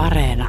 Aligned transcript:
Areena. 0.00 0.48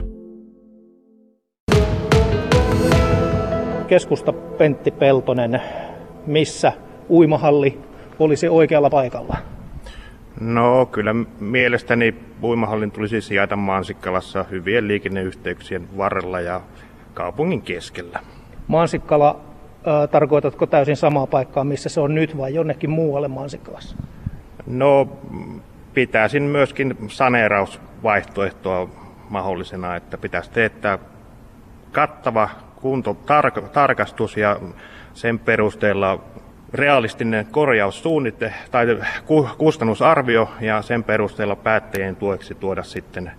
Keskusta 3.87 4.33
Pentti 4.33 4.91
Peltonen, 4.91 5.61
missä 6.25 6.73
uimahalli 7.09 7.79
olisi 8.19 8.47
oikealla 8.47 8.89
paikalla? 8.89 9.37
No 10.39 10.85
kyllä 10.85 11.15
mielestäni 11.39 12.15
uimahallin 12.43 12.91
tulisi 12.91 13.21
sijata 13.21 13.55
Mansikkalassa 13.55 14.45
hyvien 14.51 14.87
liikenneyhteyksien 14.87 15.97
varrella 15.97 16.39
ja 16.39 16.61
kaupungin 17.13 17.61
keskellä. 17.61 18.19
Mansikkala, 18.67 19.39
äh, 19.87 20.09
tarkoitatko 20.09 20.65
täysin 20.65 20.95
samaa 20.97 21.27
paikkaa, 21.27 21.63
missä 21.63 21.89
se 21.89 21.99
on 22.01 22.15
nyt 22.15 22.37
vai 22.37 22.53
jonnekin 22.53 22.89
muualle 22.89 23.27
Mansikkalassa? 23.27 23.95
No 24.67 25.07
pitäisin 25.93 26.43
myöskin 26.43 26.97
saneerausvaihtoehtoa 27.07 29.00
mahdollisena, 29.31 29.95
että 29.95 30.17
pitäisi 30.17 30.51
teettää 30.51 30.99
kattava 31.91 32.49
kunto, 32.75 33.17
tar- 33.25 33.69
tarkastus 33.69 34.37
ja 34.37 34.59
sen 35.13 35.39
perusteella 35.39 36.19
realistinen 36.73 37.45
korjaussuunnite 37.51 38.53
tai 38.71 38.85
kustannusarvio 39.57 40.51
ja 40.61 40.81
sen 40.81 41.03
perusteella 41.03 41.55
päättäjien 41.55 42.15
tueksi 42.15 42.55
tuoda 42.55 42.83
sitten 42.83 43.31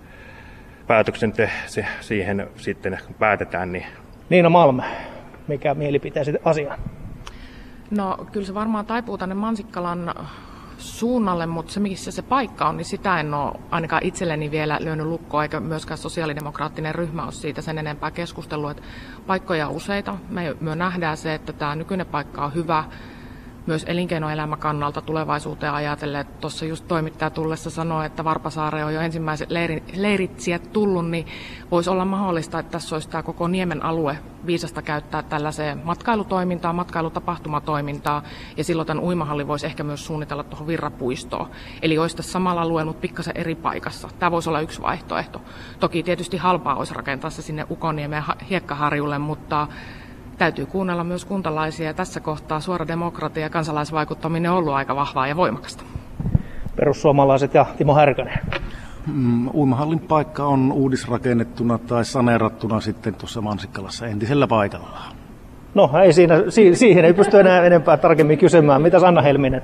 päätöksen 0.86 1.32
te, 1.32 1.50
se, 1.66 1.86
siihen 2.00 2.48
sitten 2.56 2.98
päätetään. 3.18 3.72
Niin. 3.72 3.86
Niina 4.28 4.50
Malm, 4.50 4.80
mikä 5.48 5.74
mielipiteesi 5.74 6.32
asiaan? 6.44 6.78
No 7.90 8.26
kyllä 8.32 8.46
se 8.46 8.54
varmaan 8.54 8.86
taipuu 8.86 9.18
tänne 9.18 9.34
Mansikkalan 9.34 10.14
suunnalle, 10.82 11.46
mutta 11.46 11.72
se 11.72 11.80
missä 11.80 12.10
se 12.10 12.22
paikka 12.22 12.68
on, 12.68 12.76
niin 12.76 12.84
sitä 12.84 13.20
en 13.20 13.34
ole 13.34 13.52
ainakaan 13.70 14.04
itselleni 14.04 14.50
vielä 14.50 14.78
lyönyt 14.80 15.06
lukkoa, 15.06 15.42
eikä 15.42 15.60
myöskään 15.60 15.98
sosiaalidemokraattinen 15.98 16.94
ryhmä 16.94 17.24
ole 17.24 17.32
siitä 17.32 17.62
sen 17.62 17.78
enempää 17.78 18.10
keskustellut, 18.10 18.70
että 18.70 18.82
paikkoja 19.26 19.68
on 19.68 19.74
useita. 19.74 20.16
Me, 20.28 20.56
me 20.60 20.74
nähdään 20.74 21.16
se, 21.16 21.34
että 21.34 21.52
tämä 21.52 21.76
nykyinen 21.76 22.06
paikka 22.06 22.44
on 22.44 22.54
hyvä, 22.54 22.84
myös 23.66 23.84
elinkeinoelämän 23.88 24.58
kannalta 24.58 25.00
tulevaisuuteen 25.00 25.72
ajatellen. 25.72 26.26
Tuossa 26.40 26.64
just 26.64 26.88
toimittaja 26.88 27.30
tullessa 27.30 27.70
sanoi, 27.70 28.06
että 28.06 28.24
Varpasaare 28.24 28.84
on 28.84 28.94
jo 28.94 29.00
ensimmäiset 29.00 29.50
leiri, 29.50 29.82
leiritsijät 29.96 30.72
tullut, 30.72 31.10
niin 31.10 31.26
voisi 31.70 31.90
olla 31.90 32.04
mahdollista, 32.04 32.58
että 32.58 32.72
tässä 32.72 32.96
olisi 32.96 33.08
tämä 33.08 33.22
koko 33.22 33.48
Niemen 33.48 33.84
alue 33.84 34.18
viisasta 34.46 34.82
käyttää 34.82 35.22
tällaiseen 35.22 35.80
matkailutoimintaan, 35.84 36.74
matkailutapahtumatoimintaa, 36.74 38.22
ja 38.56 38.64
silloin 38.64 38.86
tämän 38.86 39.04
uimahalli 39.04 39.46
voisi 39.46 39.66
ehkä 39.66 39.82
myös 39.82 40.06
suunnitella 40.06 40.44
tuohon 40.44 40.66
virrapuistoon. 40.66 41.50
Eli 41.82 41.98
olisi 41.98 42.16
tässä 42.16 42.32
samalla 42.32 42.62
alueella, 42.62 42.90
mutta 42.90 43.00
pikkasen 43.00 43.36
eri 43.36 43.54
paikassa. 43.54 44.08
Tämä 44.18 44.30
voisi 44.30 44.48
olla 44.48 44.60
yksi 44.60 44.82
vaihtoehto. 44.82 45.40
Toki 45.80 46.02
tietysti 46.02 46.36
halpaa 46.36 46.76
olisi 46.76 46.94
rakentaa 46.94 47.30
se 47.30 47.42
sinne 47.42 47.66
Ukoniemen 47.70 48.24
hiekkaharjulle, 48.50 49.18
mutta 49.18 49.66
täytyy 50.38 50.66
kuunnella 50.66 51.04
myös 51.04 51.24
kuntalaisia 51.24 51.86
ja 51.86 51.94
tässä 51.94 52.20
kohtaa 52.20 52.60
suora 52.60 52.88
demokratia 52.88 53.42
ja 53.42 53.50
kansalaisvaikuttaminen 53.50 54.50
on 54.50 54.56
ollut 54.56 54.74
aika 54.74 54.96
vahvaa 54.96 55.26
ja 55.26 55.36
voimakasta. 55.36 55.84
Perussuomalaiset 56.76 57.54
ja 57.54 57.66
Timo 57.78 57.94
Härkönen. 57.94 58.38
Mm, 59.06 59.48
uimahallin 59.54 60.00
paikka 60.00 60.44
on 60.44 60.72
uudisrakennettuna 60.72 61.78
tai 61.78 62.04
saneerattuna 62.04 62.80
sitten 62.80 63.14
tuossa 63.14 63.40
Mansikkalassa 63.40 64.06
entisellä 64.06 64.46
paikallaan. 64.46 65.16
No 65.74 65.90
ei 66.04 66.12
siinä, 66.12 66.34
siihen 66.72 67.04
ei 67.04 67.14
pysty 67.14 67.40
enää 67.40 67.64
enempää 67.64 67.96
tarkemmin 67.96 68.38
kysymään. 68.38 68.82
Mitä 68.82 69.00
Sanna 69.00 69.22
Helminen? 69.22 69.62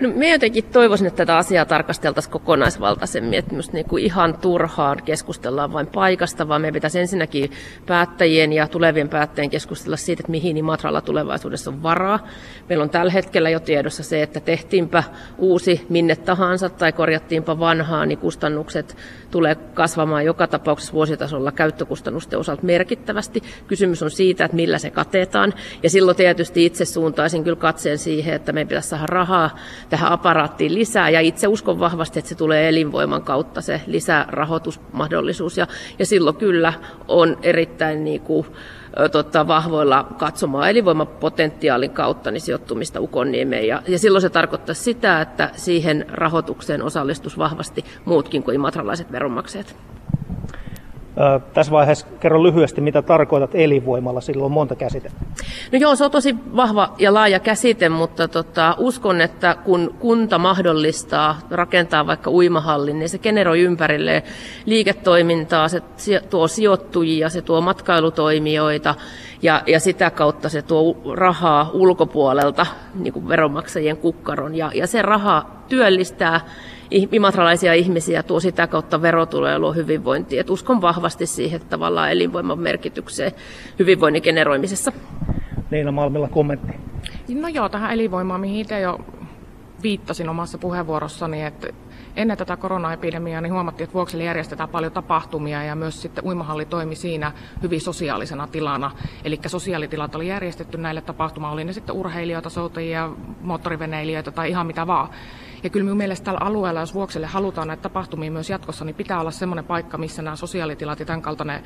No, 0.00 0.08
me 0.14 0.30
jotenkin 0.30 0.64
toivoisin, 0.64 1.06
että 1.06 1.16
tätä 1.16 1.36
asiaa 1.36 1.64
tarkasteltaisiin 1.64 2.32
kokonaisvaltaisemmin, 2.32 3.38
että 3.38 3.52
myös 3.52 3.72
niin 3.72 3.86
ihan 3.98 4.38
turhaan 4.38 5.02
keskustellaan 5.04 5.72
vain 5.72 5.86
paikasta, 5.86 6.48
vaan 6.48 6.60
meidän 6.60 6.74
pitäisi 6.74 7.00
ensinnäkin 7.00 7.50
päättäjien 7.86 8.52
ja 8.52 8.68
tulevien 8.68 9.08
päättäjien 9.08 9.50
keskustella 9.50 9.96
siitä, 9.96 10.20
että 10.20 10.30
mihin 10.30 10.56
Imatralla 10.56 11.00
tulevaisuudessa 11.00 11.70
on 11.70 11.82
varaa. 11.82 12.26
Meillä 12.68 12.82
on 12.82 12.90
tällä 12.90 13.12
hetkellä 13.12 13.50
jo 13.50 13.60
tiedossa 13.60 14.02
se, 14.02 14.22
että 14.22 14.40
tehtiinpä 14.40 15.02
uusi 15.38 15.86
minne 15.88 16.16
tahansa 16.16 16.68
tai 16.68 16.92
korjattiinpa 16.92 17.58
vanhaa, 17.58 18.06
niin 18.06 18.18
kustannukset 18.18 18.96
tulee 19.30 19.54
kasvamaan 19.54 20.24
joka 20.24 20.46
tapauksessa 20.46 20.92
vuositasolla 20.92 21.52
käyttökustannusten 21.52 22.38
osalta 22.38 22.62
merkittävästi. 22.62 23.42
Kysymys 23.66 24.02
on 24.02 24.10
siitä, 24.10 24.44
että 24.44 24.56
millä 24.56 24.78
se 24.78 24.90
katetaan. 24.90 25.52
Ja 25.82 25.90
silloin 25.90 26.16
tietysti 26.16 26.66
itse 26.66 26.84
suuntaisin 26.84 27.44
kyllä 27.44 27.56
katseen 27.56 27.98
siihen, 27.98 28.34
että 28.34 28.52
meidän 28.52 28.68
pitäisi 28.68 28.88
saada 28.88 29.06
rahaa 29.06 29.58
tähän 29.88 30.12
aparaattiin 30.12 30.74
lisää. 30.74 31.10
Ja 31.10 31.20
itse 31.20 31.48
uskon 31.48 31.80
vahvasti, 31.80 32.18
että 32.18 32.28
se 32.28 32.34
tulee 32.34 32.68
elinvoiman 32.68 33.22
kautta 33.22 33.60
se 33.60 33.80
lisärahoitusmahdollisuus. 33.86 35.56
Ja, 35.56 35.66
ja 35.98 36.06
silloin 36.06 36.36
kyllä 36.36 36.72
on 37.08 37.36
erittäin 37.42 38.04
niin 38.04 38.20
kuin, 38.20 38.46
tota, 39.12 39.46
vahvoilla 39.46 40.06
katsomaan 40.18 40.70
elinvoimapotentiaalin 40.70 41.90
kautta 41.90 42.30
niin 42.30 42.40
sijoittumista 42.40 43.00
Ukonniemeen. 43.00 43.66
Ja, 43.66 43.82
ja 43.88 43.98
silloin 43.98 44.22
se 44.22 44.30
tarkoittaa 44.30 44.74
sitä, 44.74 45.20
että 45.20 45.50
siihen 45.56 46.06
rahoitukseen 46.08 46.82
osallistus 46.82 47.38
vahvasti 47.38 47.84
muutkin 48.04 48.42
kuin 48.42 48.54
imatralaiset 48.54 49.12
veronmaksajat. 49.12 49.76
Tässä 51.54 51.72
vaiheessa 51.72 52.06
kerro 52.20 52.42
lyhyesti, 52.42 52.80
mitä 52.80 53.02
tarkoitat 53.02 53.50
elinvoimalla, 53.54 54.20
sillä 54.20 54.44
on 54.44 54.52
monta 54.52 54.74
käsitettä. 54.74 55.24
No 55.72 55.78
joo, 55.78 55.96
se 55.96 56.04
on 56.04 56.10
tosi 56.10 56.36
vahva 56.56 56.94
ja 56.98 57.14
laaja 57.14 57.40
käsite, 57.40 57.88
mutta 57.88 58.28
tota, 58.28 58.74
uskon, 58.78 59.20
että 59.20 59.56
kun 59.64 59.94
kunta 59.98 60.38
mahdollistaa 60.38 61.38
rakentaa 61.50 62.06
vaikka 62.06 62.30
uimahallin, 62.30 62.98
niin 62.98 63.08
se 63.08 63.18
generoi 63.18 63.60
ympärille 63.60 64.22
liiketoimintaa, 64.66 65.68
se 65.68 65.82
tuo 66.30 66.48
sijoittujia, 66.48 67.28
se 67.28 67.42
tuo 67.42 67.60
matkailutoimijoita 67.60 68.94
ja, 69.42 69.62
ja 69.66 69.80
sitä 69.80 70.10
kautta 70.10 70.48
se 70.48 70.62
tuo 70.62 71.14
rahaa 71.14 71.70
ulkopuolelta 71.72 72.66
niin 72.94 73.12
kuin 73.12 73.28
veronmaksajien 73.28 73.96
kukkaron 73.96 74.54
ja, 74.54 74.70
ja 74.74 74.86
se 74.86 75.02
raha 75.02 75.50
työllistää 75.68 76.40
imatralaisia 76.90 77.74
ihmisiä, 77.74 78.22
tuo 78.22 78.40
sitä 78.40 78.66
kautta 78.66 79.02
verotuloja 79.02 79.52
ja 79.52 79.58
luo 79.58 79.72
hyvinvointia. 79.72 80.40
Et 80.40 80.50
uskon 80.50 80.80
vahvasti 80.80 81.26
siihen 81.26 81.56
että 81.56 81.68
tavallaan 81.68 82.10
elinvoiman 82.10 82.58
merkitykseen 82.58 83.32
hyvinvoinnin 83.78 84.22
generoimisessa. 84.22 84.92
Niina 85.70 85.92
Malmilla 85.92 86.28
kommentti. 86.28 86.72
No 87.34 87.48
joo, 87.48 87.68
tähän 87.68 87.92
elinvoimaan, 87.92 88.40
mihin 88.40 88.60
itse 88.60 88.80
jo 88.80 88.98
viittasin 89.82 90.28
omassa 90.28 90.58
puheenvuorossani, 90.58 91.44
että 91.44 91.68
ennen 92.16 92.38
tätä 92.38 92.56
koronaepidemiaa 92.56 93.40
niin 93.40 93.52
huomattiin, 93.52 93.84
että 93.84 93.94
Vuoksille 93.94 94.24
järjestetään 94.24 94.68
paljon 94.68 94.92
tapahtumia 94.92 95.64
ja 95.64 95.74
myös 95.74 96.02
sitten 96.02 96.24
uimahalli 96.24 96.64
toimi 96.64 96.94
siinä 96.94 97.32
hyvin 97.62 97.80
sosiaalisena 97.80 98.46
tilana. 98.46 98.90
Eli 99.24 99.40
sosiaalitilat 99.46 100.14
oli 100.14 100.28
järjestetty 100.28 100.78
näille 100.78 101.00
tapahtumaan, 101.00 101.52
oli 101.52 101.64
ne 101.64 101.72
sitten 101.72 101.94
urheilijoita, 101.94 102.50
soutajia, 102.50 103.10
moottoriveneilijöitä 103.40 104.30
tai 104.30 104.50
ihan 104.50 104.66
mitä 104.66 104.86
vaan. 104.86 105.08
Ja 105.62 105.70
kyllä 105.70 105.84
minun 105.84 105.98
mielestä 105.98 106.24
tällä 106.24 106.40
alueella, 106.42 106.80
jos 106.80 106.94
Vuokselle 106.94 107.26
halutaan 107.26 107.68
näitä 107.68 107.82
tapahtumia 107.82 108.30
myös 108.30 108.50
jatkossa, 108.50 108.84
niin 108.84 108.94
pitää 108.94 109.20
olla 109.20 109.30
semmoinen 109.30 109.64
paikka, 109.64 109.98
missä 109.98 110.22
nämä 110.22 110.36
sosiaalitilat 110.36 111.00
ja 111.00 111.06
tämän 111.06 111.22
kaltainen 111.22 111.62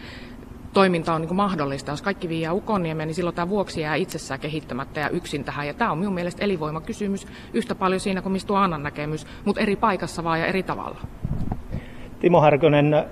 toiminta 0.73 1.15
on 1.15 1.21
niin 1.21 1.34
mahdollista. 1.34 1.91
Jos 1.91 2.03
kaikki 2.03 2.28
viiää 2.28 2.53
Ukonniemeen, 2.53 3.06
niin 3.06 3.15
silloin 3.15 3.37
tämä 3.37 3.49
vuoksi 3.49 3.81
jää 3.81 3.95
itsessään 3.95 4.41
kehittämättä 4.41 5.01
ja 5.01 5.09
yksin 5.09 5.45
tähän. 5.45 5.67
Ja 5.67 5.75
tämä 5.75 5.93
on 5.93 5.99
minun 5.99 6.15
mielestä 6.15 6.45
elinvoimakysymys 6.45 7.27
yhtä 7.55 7.75
paljon 7.75 8.01
siinä 8.01 8.23
kuin 8.23 8.33
mistä 8.33 8.62
Annan 8.62 8.83
näkemys, 8.83 9.27
mutta 9.45 9.61
eri 9.61 9.77
paikassa 9.77 10.25
vaan 10.25 10.41
ja 10.41 10.47
eri 10.47 10.62
tavalla. 10.62 11.01
Timo 12.21 12.41
Härkönen, 12.41 13.05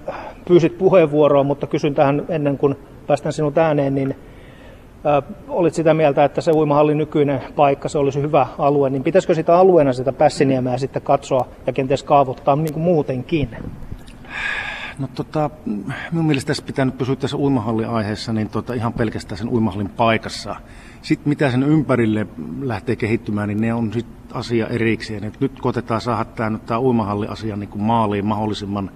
pyysit 0.48 0.78
puheenvuoroa, 0.78 1.44
mutta 1.44 1.66
kysyn 1.66 1.94
tähän 1.94 2.24
ennen 2.28 2.58
kuin 2.58 2.76
päästään 3.06 3.32
sinut 3.32 3.58
ääneen, 3.58 3.94
niin 3.94 4.14
olit 5.48 5.74
sitä 5.74 5.94
mieltä, 5.94 6.24
että 6.24 6.40
se 6.40 6.52
uimahallin 6.52 6.98
nykyinen 6.98 7.40
paikka, 7.56 7.88
se 7.88 7.98
olisi 7.98 8.22
hyvä 8.22 8.46
alue, 8.58 8.90
niin 8.90 9.02
pitäisikö 9.02 9.34
sitä 9.34 9.58
alueena 9.58 9.92
sitä 9.92 10.12
Pässiniemeä 10.12 10.78
sitten 10.78 11.02
katsoa 11.02 11.48
ja 11.66 11.72
kenties 11.72 12.02
kaavoittaa 12.02 12.56
niin 12.56 12.72
kuin 12.72 12.82
muutenkin? 12.82 13.48
No 14.98 15.08
tota, 15.14 15.50
minun 16.12 16.26
mielestä 16.26 16.46
tässä 16.46 16.62
pitää 16.66 16.84
nyt 16.84 16.98
pysyä 16.98 17.16
tässä 17.16 17.36
uimahallin 17.36 17.88
aiheessa, 17.88 18.32
niin 18.32 18.48
tota, 18.48 18.74
ihan 18.74 18.92
pelkästään 18.92 19.38
sen 19.38 19.48
uimahallin 19.48 19.88
paikassa. 19.88 20.56
Sitten 21.02 21.28
mitä 21.28 21.50
sen 21.50 21.62
ympärille 21.62 22.26
lähtee 22.60 22.96
kehittymään, 22.96 23.48
niin 23.48 23.60
ne 23.60 23.74
on 23.74 23.92
sitten 23.92 24.36
asia 24.36 24.66
erikseen. 24.66 25.24
Et 25.24 25.40
nyt 25.40 25.60
koitetaan 25.60 26.00
saada 26.00 26.24
tämä, 26.24 26.50
nyt 26.50 26.66
tämä 26.66 26.80
uimahalli-asia 26.80 27.56
niin 27.56 27.68
kuin 27.68 27.82
maaliin 27.82 28.26
mahdollisimman 28.26 28.90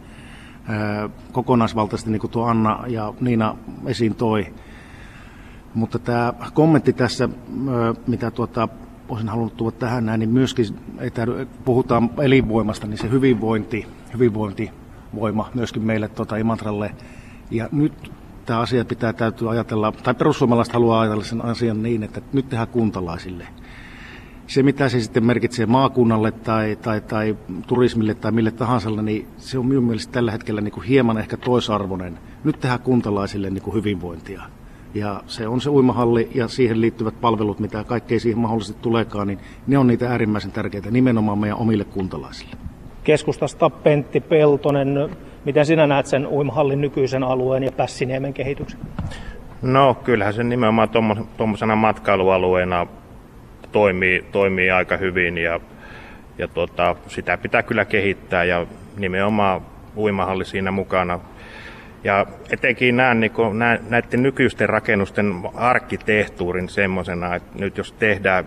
kokonaisvaltaisesti, 1.32 2.10
niin 2.10 2.20
kuin 2.20 2.31
tuo 2.31 2.46
Anna 2.46 2.84
ja 2.87 3.14
Niina 3.20 3.56
esiin 3.87 4.14
toi. 4.14 4.46
Mutta 5.74 5.98
tämä 5.98 6.32
kommentti 6.54 6.92
tässä, 6.92 7.28
mitä 8.06 8.30
tuota, 8.30 8.69
olisin 9.08 9.28
halunnut 9.28 9.56
tuoda 9.56 9.76
tähän 9.76 10.06
näin, 10.06 10.20
niin 10.20 10.30
myöskin, 10.30 10.66
että 10.98 11.26
puhutaan 11.64 12.10
elinvoimasta, 12.22 12.86
niin 12.86 12.98
se 12.98 13.10
hyvinvointi, 13.10 13.86
hyvinvointivoima 14.14 15.50
myöskin 15.54 15.82
meille 15.82 16.08
tuota 16.08 16.36
Imatralle. 16.36 16.94
Ja 17.50 17.69
nyt 17.72 18.12
tämä 18.46 18.60
asia 18.60 18.84
pitää 18.84 19.12
täytyy 19.12 19.50
ajatella, 19.50 19.92
tai 19.92 20.14
perussuomalaiset 20.14 20.74
haluaa 20.74 21.00
ajatella 21.00 21.24
sen 21.24 21.44
asian 21.44 21.82
niin, 21.82 22.02
että 22.02 22.20
nyt 22.32 22.48
tehdään 22.48 22.68
kuntalaisille. 22.68 23.46
Se, 24.46 24.62
mitä 24.62 24.88
se 24.88 25.00
sitten 25.00 25.25
merkitsee 25.25 25.66
maakunnalle 25.66 26.32
tai, 26.32 26.76
tai, 26.76 27.00
tai 27.00 27.36
turismille 27.66 28.14
tai 28.14 28.32
mille 28.32 28.50
tahansa, 28.50 28.90
niin 28.90 29.28
se 29.36 29.58
on 29.58 29.66
minun 29.66 29.84
mielestä 29.84 30.12
tällä 30.12 30.32
hetkellä 30.32 30.60
niin 30.60 30.72
kuin 30.72 30.86
hieman 30.86 31.18
ehkä 31.18 31.36
toisarvoinen. 31.36 32.18
Nyt 32.44 32.60
tehdään 32.60 32.80
kuntalaisille 32.80 33.50
niin 33.50 33.62
kuin 33.62 33.75
hyvinvointia. 33.75 34.42
Ja 34.94 35.22
se 35.26 35.48
on 35.48 35.60
se 35.60 35.70
uimahalli 35.70 36.30
ja 36.34 36.48
siihen 36.48 36.80
liittyvät 36.80 37.20
palvelut, 37.20 37.60
mitä 37.60 37.84
kaikkea 37.84 38.20
siihen 38.20 38.38
mahdollisesti 38.38 38.82
tuleekaan, 38.82 39.26
niin 39.26 39.38
ne 39.66 39.78
on 39.78 39.86
niitä 39.86 40.10
äärimmäisen 40.10 40.52
tärkeitä 40.52 40.90
nimenomaan 40.90 41.38
meidän 41.38 41.58
omille 41.58 41.84
kuntalaisille. 41.84 42.56
Keskustasta 43.04 43.70
Pentti 43.70 44.20
Peltonen, 44.20 45.16
miten 45.44 45.66
sinä 45.66 45.86
näet 45.86 46.06
sen 46.06 46.26
uimahallin 46.26 46.80
nykyisen 46.80 47.22
alueen 47.22 47.62
ja 47.62 47.72
Pässiniemen 47.72 48.34
kehityksen? 48.34 48.80
No 49.62 49.94
kyllähän 49.94 50.34
se 50.34 50.44
nimenomaan 50.44 50.88
tuommoisena 51.36 51.76
matkailualueena 51.76 52.86
toimii, 53.72 54.24
toimii 54.32 54.70
aika 54.70 54.96
hyvin 54.96 55.38
ja, 55.38 55.60
ja 56.38 56.48
tota, 56.48 56.96
sitä 57.08 57.38
pitää 57.38 57.62
kyllä 57.62 57.84
kehittää 57.84 58.44
ja 58.44 58.66
nimenomaan 58.96 59.60
uimahalli 59.96 60.44
siinä 60.44 60.70
mukana. 60.70 61.20
Ja 62.04 62.26
etenkin 62.50 62.96
näen 62.96 63.20
niin 63.20 63.32
näiden 63.88 64.22
nykyisten 64.22 64.69
rakennusten 64.69 65.34
arkkitehtuurin 65.54 66.69
semmoisena, 66.69 67.34
että 67.34 67.58
nyt 67.58 67.78
jos 67.78 67.93
tehdään 67.93 68.44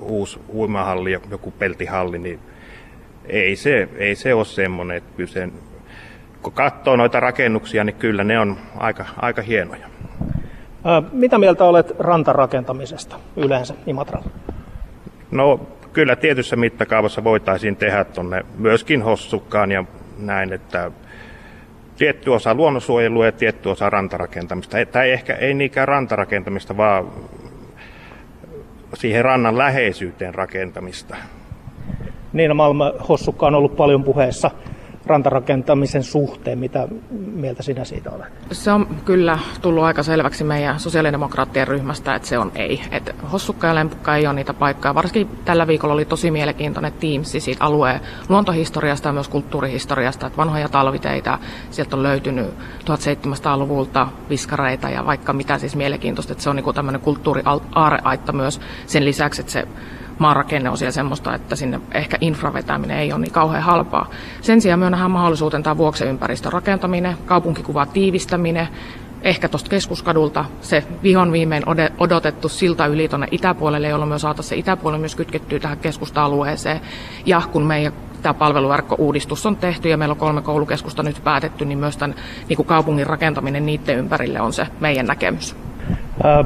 uusi 0.00 0.40
uimahalli, 0.54 1.12
joku 1.30 1.50
peltihalli, 1.50 2.18
niin 2.18 2.40
ei 3.26 3.56
se, 3.56 3.88
ei 3.96 4.14
se 4.14 4.34
ole 4.34 4.44
semmoinen, 4.44 4.96
että 4.96 5.12
kyllä 5.16 5.30
se, 5.30 5.48
kun 6.42 6.52
katsoo 6.52 6.96
noita 6.96 7.20
rakennuksia, 7.20 7.84
niin 7.84 7.96
kyllä 7.96 8.24
ne 8.24 8.38
on 8.38 8.56
aika, 8.76 9.04
aika 9.16 9.42
hienoja. 9.42 9.86
Mitä 11.12 11.38
mieltä 11.38 11.64
olet 11.64 11.94
rantarakentamisesta 11.98 13.16
yleensä 13.36 13.74
Imatralla? 13.86 14.30
No 15.30 15.66
kyllä 15.92 16.16
tietyssä 16.16 16.56
mittakaavassa 16.56 17.24
voitaisiin 17.24 17.76
tehdä 17.76 18.04
tuonne 18.04 18.44
myöskin 18.58 19.02
Hossukkaan 19.02 19.72
ja 19.72 19.84
näin, 20.18 20.52
että 20.52 20.90
tietty 21.96 22.30
osa 22.30 22.54
luonnonsuojelua 22.54 23.26
ja 23.26 23.32
tietty 23.32 23.68
osa 23.68 23.90
rantarakentamista. 23.90 24.76
Tai 24.92 25.10
ehkä 25.10 25.34
ei 25.34 25.54
niinkään 25.54 25.88
rantarakentamista, 25.88 26.76
vaan 26.76 27.06
siihen 28.94 29.24
rannan 29.24 29.58
läheisyyteen 29.58 30.34
rakentamista. 30.34 31.16
Niina 32.32 32.54
Malm 32.54 32.78
Hossukka 33.08 33.46
on 33.46 33.54
ollut 33.54 33.76
paljon 33.76 34.04
puheessa 34.04 34.50
rantarakentamisen 35.06 36.02
suhteen. 36.02 36.58
Mitä 36.58 36.88
mieltä 37.10 37.62
sinä 37.62 37.84
siitä 37.84 38.10
olet? 38.10 38.32
Se 38.52 38.72
on 38.72 38.86
kyllä 39.04 39.38
tullut 39.62 39.84
aika 39.84 40.02
selväksi 40.02 40.44
meidän 40.44 40.80
sosiaalidemokraattien 40.80 41.68
ryhmästä, 41.68 42.14
että 42.14 42.28
se 42.28 42.38
on 42.38 42.52
ei. 42.54 42.82
Että 42.90 43.14
Hossukka 43.32 43.66
ja 43.66 43.74
Lempukka 43.74 44.16
ei 44.16 44.26
ole 44.26 44.34
niitä 44.34 44.54
paikkoja. 44.54 44.94
Varsinkin 44.94 45.38
tällä 45.44 45.66
viikolla 45.66 45.94
oli 45.94 46.04
tosi 46.04 46.30
mielenkiintoinen 46.30 46.92
Teams 46.92 47.32
siitä 47.32 47.64
alueen 47.64 48.00
luontohistoriasta 48.28 49.08
ja 49.08 49.12
myös 49.12 49.28
kulttuurihistoriasta. 49.28 50.26
Että 50.26 50.36
vanhoja 50.36 50.68
talviteitä, 50.68 51.38
sieltä 51.70 51.96
on 51.96 52.02
löytynyt 52.02 52.46
1700-luvulta 52.84 54.08
viskareita 54.30 54.90
ja 54.90 55.06
vaikka 55.06 55.32
mitä 55.32 55.58
siis 55.58 55.76
mielenkiintoista. 55.76 56.32
Että 56.32 56.44
se 56.44 56.50
on 56.50 56.56
niin 56.56 56.74
tämmöinen 56.74 57.00
kulttuuriaareaitta 57.00 58.32
myös 58.32 58.60
sen 58.86 59.04
lisäksi, 59.04 59.40
että 59.40 59.52
se 59.52 59.68
maanrakenne 60.18 60.70
on 60.70 60.78
siellä 60.78 60.92
semmoista, 60.92 61.34
että 61.34 61.56
sinne 61.56 61.80
ehkä 61.94 62.16
infravetäminen 62.20 62.98
ei 62.98 63.12
ole 63.12 63.20
niin 63.20 63.32
kauhean 63.32 63.62
halpaa. 63.62 64.10
Sen 64.40 64.60
sijaan 64.60 64.80
me 64.80 64.90
nähdään 64.90 65.10
mahdollisuuteen 65.10 65.62
tämä 65.62 65.76
vuokseympäristön 65.76 66.52
rakentaminen, 66.52 67.16
kaupunkikuvan 67.26 67.88
tiivistäminen, 67.88 68.68
ehkä 69.22 69.48
tuosta 69.48 69.70
keskuskadulta 69.70 70.44
se 70.60 70.84
vihon 71.02 71.32
viimein 71.32 71.62
odotettu 71.98 72.48
silta 72.48 72.86
yli 72.86 73.08
tuonne 73.08 73.28
itäpuolelle, 73.30 73.88
jolloin 73.88 74.08
myös 74.08 74.22
saataisiin 74.22 74.48
se 74.48 74.56
itäpuoli 74.56 74.98
myös 74.98 75.16
kytkettyä 75.16 75.58
tähän 75.58 75.78
keskusta-alueeseen. 75.78 76.80
Ja 77.26 77.42
kun 77.52 77.62
meidän 77.62 77.92
tämä 78.22 78.34
palveluverkko-uudistus 78.34 79.46
on 79.46 79.56
tehty 79.56 79.88
ja 79.88 79.96
meillä 79.96 80.12
on 80.12 80.18
kolme 80.18 80.42
koulukeskusta 80.42 81.02
nyt 81.02 81.20
päätetty, 81.24 81.64
niin 81.64 81.78
myös 81.78 81.96
tämän 81.96 82.16
niin 82.48 82.56
kuin 82.56 82.66
kaupungin 82.66 83.06
rakentaminen 83.06 83.66
niiden 83.66 83.98
ympärille 83.98 84.40
on 84.40 84.52
se 84.52 84.66
meidän 84.80 85.06
näkemys. 85.06 85.56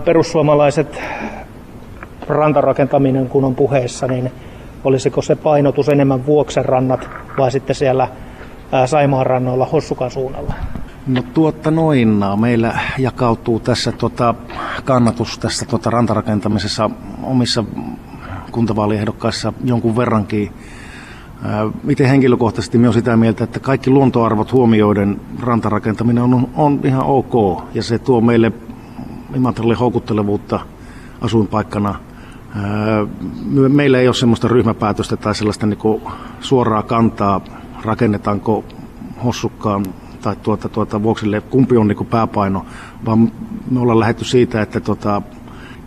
Perussuomalaiset 0.05 1.03
rantarakentaminen 2.31 3.29
kun 3.29 3.45
on 3.45 3.55
puheessa, 3.55 4.07
niin 4.07 4.33
olisiko 4.85 5.23
se 5.23 5.37
painotus 5.37 5.89
enemmän 5.89 6.27
Vuoksen 6.27 6.65
rannat 6.65 7.09
vai 7.39 7.53
sitten 7.53 7.77
siellä 7.77 8.09
Saimaan 8.87 9.27
rannoilla 9.27 9.67
Hossukan 9.67 10.11
suunnalla? 10.11 10.55
No 11.07 11.23
tuotta 11.35 11.71
noin, 11.71 12.25
meillä 12.41 12.79
jakautuu 12.99 13.61
tässä 13.61 13.93
tuota, 13.93 14.35
kannatus 14.85 15.39
tässä 15.39 15.67
tuota, 15.67 15.91
rantarakentamisessa 15.91 16.91
omissa 17.23 17.65
kuntavaaliehdokkaissa 18.53 19.53
jonkun 19.65 19.97
verrankin. 19.97 20.53
Miten 21.83 22.09
henkilökohtaisesti 22.09 22.79
minä 22.79 22.89
olen 22.89 22.95
sitä 22.95 23.17
mieltä, 23.17 23.45
että 23.45 23.61
kaikki 23.61 23.91
luontoarvot 23.91 24.53
huomioiden 24.53 25.21
rantarakentaminen 25.43 26.23
on, 26.23 26.49
on 26.57 26.81
ihan 26.85 27.05
ok 27.05 27.63
ja 27.75 27.83
se 27.83 27.99
tuo 27.99 28.21
meille 28.21 28.53
Imatralle 29.37 29.75
houkuttelevuutta 29.75 30.61
asuinpaikkana– 31.21 31.95
Meillä 33.69 33.99
ei 33.99 34.09
ole 34.09 34.15
sellaista 34.15 34.49
ryhmäpäätöstä 34.49 35.17
tai 35.17 35.35
sellaista 35.35 35.67
niin 35.67 36.03
suoraa 36.41 36.83
kantaa, 36.83 37.41
rakennetaanko 37.85 38.65
hossukkaan 39.25 39.85
tai 40.23 40.37
tuota, 40.43 40.69
tuota, 40.69 41.03
vuoksille, 41.03 41.41
kumpi 41.41 41.77
on 41.77 41.89
niin 41.89 42.07
pääpaino, 42.07 42.67
vaan 43.07 43.33
me 43.71 43.81
ollaan 43.81 44.01
lähetty 44.01 44.25
siitä, 44.25 44.63
että, 44.63 44.81
tuota, 44.81 45.23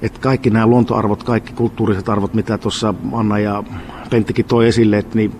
että 0.01 0.19
kaikki 0.19 0.49
nämä 0.49 0.67
luontoarvot, 0.67 1.23
kaikki 1.23 1.53
kulttuuriset 1.53 2.09
arvot, 2.09 2.33
mitä 2.33 2.57
tuossa 2.57 2.93
Anna 3.11 3.39
ja 3.39 3.63
Penttikin 4.09 4.45
toi 4.45 4.67
esille, 4.67 4.97
että 4.97 5.15
niin, 5.15 5.31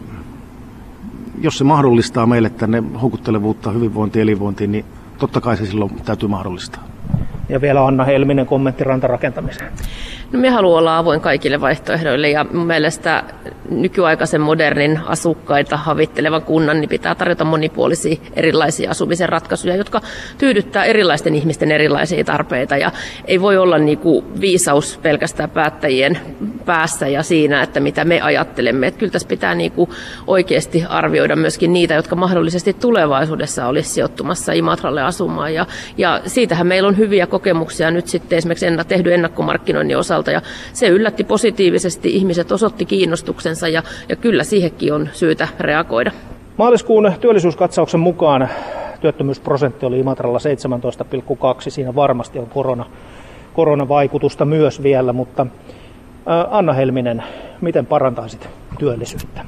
jos 1.42 1.58
se 1.58 1.64
mahdollistaa 1.64 2.26
meille 2.26 2.50
tänne 2.50 2.84
houkuttelevuutta, 3.02 3.72
hyvinvointi, 3.72 4.22
elinvointiin, 4.22 4.72
niin 4.72 4.86
totta 5.18 5.42
kai 5.42 5.58
se 5.58 5.66
silloin 5.66 5.92
täytyy 6.06 6.30
mahdollistaa. 6.30 6.93
Ja 7.50 7.62
vielä 7.62 7.86
Anna 7.86 8.04
Helminen 8.04 8.46
kommentti 8.46 8.84
rantarakentamiseen. 8.84 9.72
No 10.32 10.40
me 10.40 10.50
haluamme 10.50 10.78
olla 10.78 10.98
avoin 10.98 11.22
kaikille 11.22 11.62
vaihtoehdoille 11.62 12.30
ja 12.30 12.46
mun 12.54 12.68
mielestä 12.68 13.24
nykyaikaisen 13.70 14.42
modernin 14.42 15.00
asukkaita 15.06 15.78
havittelevan 15.78 16.42
kunnan 16.42 16.82
niin 16.82 16.90
pitää 16.90 17.16
tarjota 17.16 17.46
monipuolisia 17.46 18.16
erilaisia 18.34 18.92
asumisen 18.92 19.30
ratkaisuja, 19.30 19.76
jotka 19.76 20.02
tyydyttää 20.38 20.86
erilaisten 20.86 21.36
ihmisten 21.36 21.72
erilaisia 21.72 22.24
tarpeita 22.24 22.78
ja 22.78 22.92
ei 23.26 23.42
voi 23.42 23.58
olla 23.58 23.78
niin 23.78 23.98
kuin 23.98 24.26
viisaus 24.42 25.00
pelkästään 25.02 25.50
päättäjien 25.50 26.20
päässä 26.66 27.08
ja 27.08 27.24
siinä, 27.24 27.64
että 27.64 27.80
mitä 27.80 28.06
me 28.06 28.22
ajattelemme. 28.22 28.88
Että 28.88 29.00
kyllä 29.00 29.12
tässä 29.12 29.28
pitää 29.28 29.56
niin 29.56 29.72
kuin 29.72 29.90
oikeasti 30.28 30.84
arvioida 30.90 31.36
myöskin 31.36 31.74
niitä, 31.74 31.94
jotka 31.94 32.16
mahdollisesti 32.16 32.74
tulevaisuudessa 32.74 33.68
olisi 33.68 33.90
sijoittumassa 33.90 34.54
Imatralle 34.54 35.02
asumaan 35.02 35.54
ja, 35.54 35.66
ja 35.98 36.22
siitähän 36.26 36.68
meillä 36.68 36.88
on 36.88 36.98
hyviä 36.98 37.28
kokemuksia 37.28 37.92
nyt 37.92 38.08
sitten 38.08 38.38
esimerkiksi 38.38 38.66
tehdyn 38.88 39.14
ennakkomarkkinoinnin 39.14 39.98
osalta 39.98 40.32
ja 40.32 40.42
se 40.74 40.88
yllätti 40.88 41.24
positiivisesti, 41.24 42.16
ihmiset 42.16 42.52
osoitti 42.52 42.86
kiinnostuksensa 42.86 43.68
ja, 43.68 43.84
ja 44.10 44.16
kyllä 44.16 44.44
siihenkin 44.44 44.94
on 44.94 45.10
syytä 45.14 45.48
reagoida. 45.60 46.12
Maaliskuun 46.58 47.12
työllisyyskatsauksen 47.22 48.00
mukaan 48.00 48.50
työttömyysprosentti 49.02 49.86
oli 49.86 50.00
Imatralla 50.00 50.38
17,2. 50.38 51.70
Siinä 51.70 51.96
varmasti 51.96 52.40
on 52.40 52.48
korona, 52.48 52.86
koronavaikutusta 53.54 54.46
myös 54.46 54.84
vielä, 54.84 55.14
mutta 55.14 55.48
Anna 56.50 56.74
Helminen, 56.74 57.24
miten 57.62 57.86
parantaisit 57.86 58.50
työllisyyttä? 58.80 59.46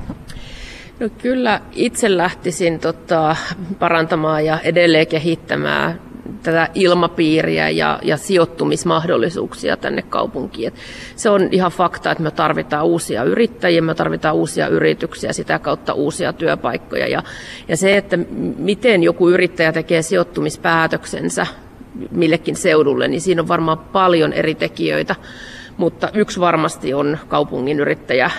No 0.99 1.09
kyllä 1.17 1.61
itse 1.71 2.17
lähtisin 2.17 2.79
tota, 2.79 3.35
parantamaan 3.79 4.45
ja 4.45 4.59
edelleen 4.59 5.07
kehittämään 5.07 5.99
tätä 6.43 6.69
ilmapiiriä 6.73 7.69
ja, 7.69 7.99
ja 8.03 8.17
sijoittumismahdollisuuksia 8.17 9.77
tänne 9.77 10.01
kaupunkiin. 10.01 10.67
Et 10.67 10.73
se 11.15 11.29
on 11.29 11.49
ihan 11.51 11.71
fakta, 11.71 12.11
että 12.11 12.23
me 12.23 12.31
tarvitaan 12.31 12.85
uusia 12.85 13.23
yrittäjiä, 13.23 13.81
me 13.81 13.95
tarvitaan 13.95 14.35
uusia 14.35 14.67
yrityksiä, 14.67 15.33
sitä 15.33 15.59
kautta 15.59 15.93
uusia 15.93 16.33
työpaikkoja. 16.33 17.07
Ja, 17.07 17.23
ja 17.67 17.77
se, 17.77 17.97
että 17.97 18.17
miten 18.57 19.03
joku 19.03 19.29
yrittäjä 19.29 19.71
tekee 19.71 20.01
sijoittumispäätöksensä 20.01 21.47
millekin 22.11 22.55
seudulle, 22.55 23.07
niin 23.07 23.21
siinä 23.21 23.41
on 23.41 23.47
varmaan 23.47 23.77
paljon 23.77 24.33
eri 24.33 24.55
tekijöitä. 24.55 25.15
Mutta 25.77 26.09
yksi 26.13 26.39
varmasti 26.39 26.93
on 26.93 27.17
kaupungin 27.27 27.79
yrittäjä 27.79 28.31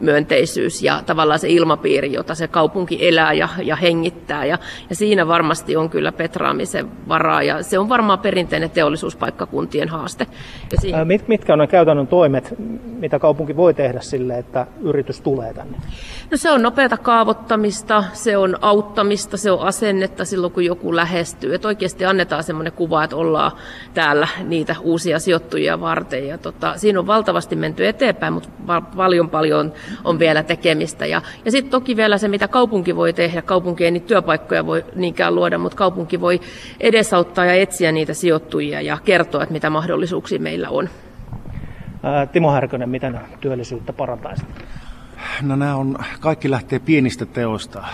myönteisyys 0.00 0.82
ja 0.82 1.02
tavallaan 1.06 1.38
se 1.38 1.48
ilmapiiri, 1.48 2.12
jota 2.12 2.34
se 2.34 2.48
kaupunki 2.48 3.08
elää 3.08 3.32
ja, 3.32 3.48
ja 3.62 3.76
hengittää. 3.76 4.44
Ja, 4.44 4.58
ja 4.90 4.96
siinä 4.96 5.28
varmasti 5.28 5.76
on 5.76 5.90
kyllä 5.90 6.12
petraamisen 6.12 6.88
varaa 7.08 7.42
ja 7.42 7.62
se 7.62 7.78
on 7.78 7.88
varmaan 7.88 8.18
perinteinen 8.18 8.70
teollisuuspaikkakuntien 8.70 9.88
haaste. 9.88 10.26
Ja 10.72 10.80
siinä... 10.80 11.04
Mit, 11.04 11.28
mitkä 11.28 11.52
on 11.52 11.58
ne 11.58 11.66
käytännön 11.66 12.06
toimet, 12.06 12.54
mitä 13.00 13.18
kaupunki 13.18 13.56
voi 13.56 13.74
tehdä 13.74 14.00
sille, 14.00 14.38
että 14.38 14.66
yritys 14.82 15.20
tulee 15.20 15.54
tänne? 15.54 15.78
No 16.30 16.36
se 16.36 16.50
on 16.50 16.62
nopeata 16.62 16.96
kaavoittamista, 16.96 18.04
se 18.12 18.36
on 18.36 18.56
auttamista, 18.60 19.36
se 19.36 19.50
on 19.50 19.60
asennetta 19.60 20.24
silloin, 20.24 20.52
kun 20.52 20.64
joku 20.64 20.96
lähestyy. 20.96 21.54
Että 21.54 21.68
oikeasti 21.68 22.04
annetaan 22.04 22.42
semmoinen 22.42 22.72
kuva, 22.72 23.04
että 23.04 23.16
ollaan 23.16 23.52
täällä 23.94 24.28
niitä 24.44 24.76
uusia 24.82 25.18
sijoittujia 25.18 25.80
varten. 25.80 26.28
Ja 26.28 26.38
tota, 26.38 26.76
siinä 26.76 26.98
on 26.98 27.06
valtavasti 27.06 27.56
menty 27.56 27.86
eteenpäin, 27.86 28.32
mutta 28.32 28.48
paljon 28.96 29.30
paljon 29.30 29.72
on 30.04 30.18
vielä 30.18 30.42
tekemistä. 30.42 31.06
Ja, 31.06 31.22
ja 31.44 31.50
sitten 31.50 31.70
toki 31.70 31.96
vielä 31.96 32.18
se, 32.18 32.28
mitä 32.28 32.48
kaupunki 32.48 32.96
voi 32.96 33.12
tehdä. 33.12 33.42
Kaupunki 33.42 33.84
ei 33.84 33.90
niitä 33.90 34.06
työpaikkoja 34.06 34.66
voi 34.66 34.84
niinkään 34.94 35.34
luoda, 35.34 35.58
mutta 35.58 35.76
kaupunki 35.76 36.20
voi 36.20 36.40
edesauttaa 36.80 37.44
ja 37.44 37.54
etsiä 37.54 37.92
niitä 37.92 38.14
sijoittujia 38.14 38.80
ja 38.80 38.98
kertoa, 39.04 39.42
että 39.42 39.52
mitä 39.52 39.70
mahdollisuuksia 39.70 40.38
meillä 40.38 40.68
on. 40.68 40.88
Timo 42.32 42.52
Härkönen, 42.52 42.88
miten 42.88 43.20
työllisyyttä 43.40 43.92
parantaisi? 43.92 44.46
No 45.42 45.56
nämä 45.56 45.76
on, 45.76 45.98
kaikki 46.20 46.50
lähtee 46.50 46.78
pienistä 46.78 47.26
teoista. 47.26 47.84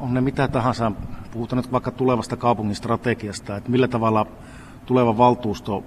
On 0.00 0.14
ne 0.14 0.20
mitä 0.20 0.48
tahansa, 0.48 0.92
puhutaan 1.30 1.62
nyt 1.62 1.72
vaikka 1.72 1.90
tulevasta 1.90 2.36
kaupungin 2.36 2.76
strategiasta, 2.76 3.56
että 3.56 3.70
millä 3.70 3.88
tavalla 3.88 4.26
tuleva 4.86 5.18
valtuusto 5.18 5.84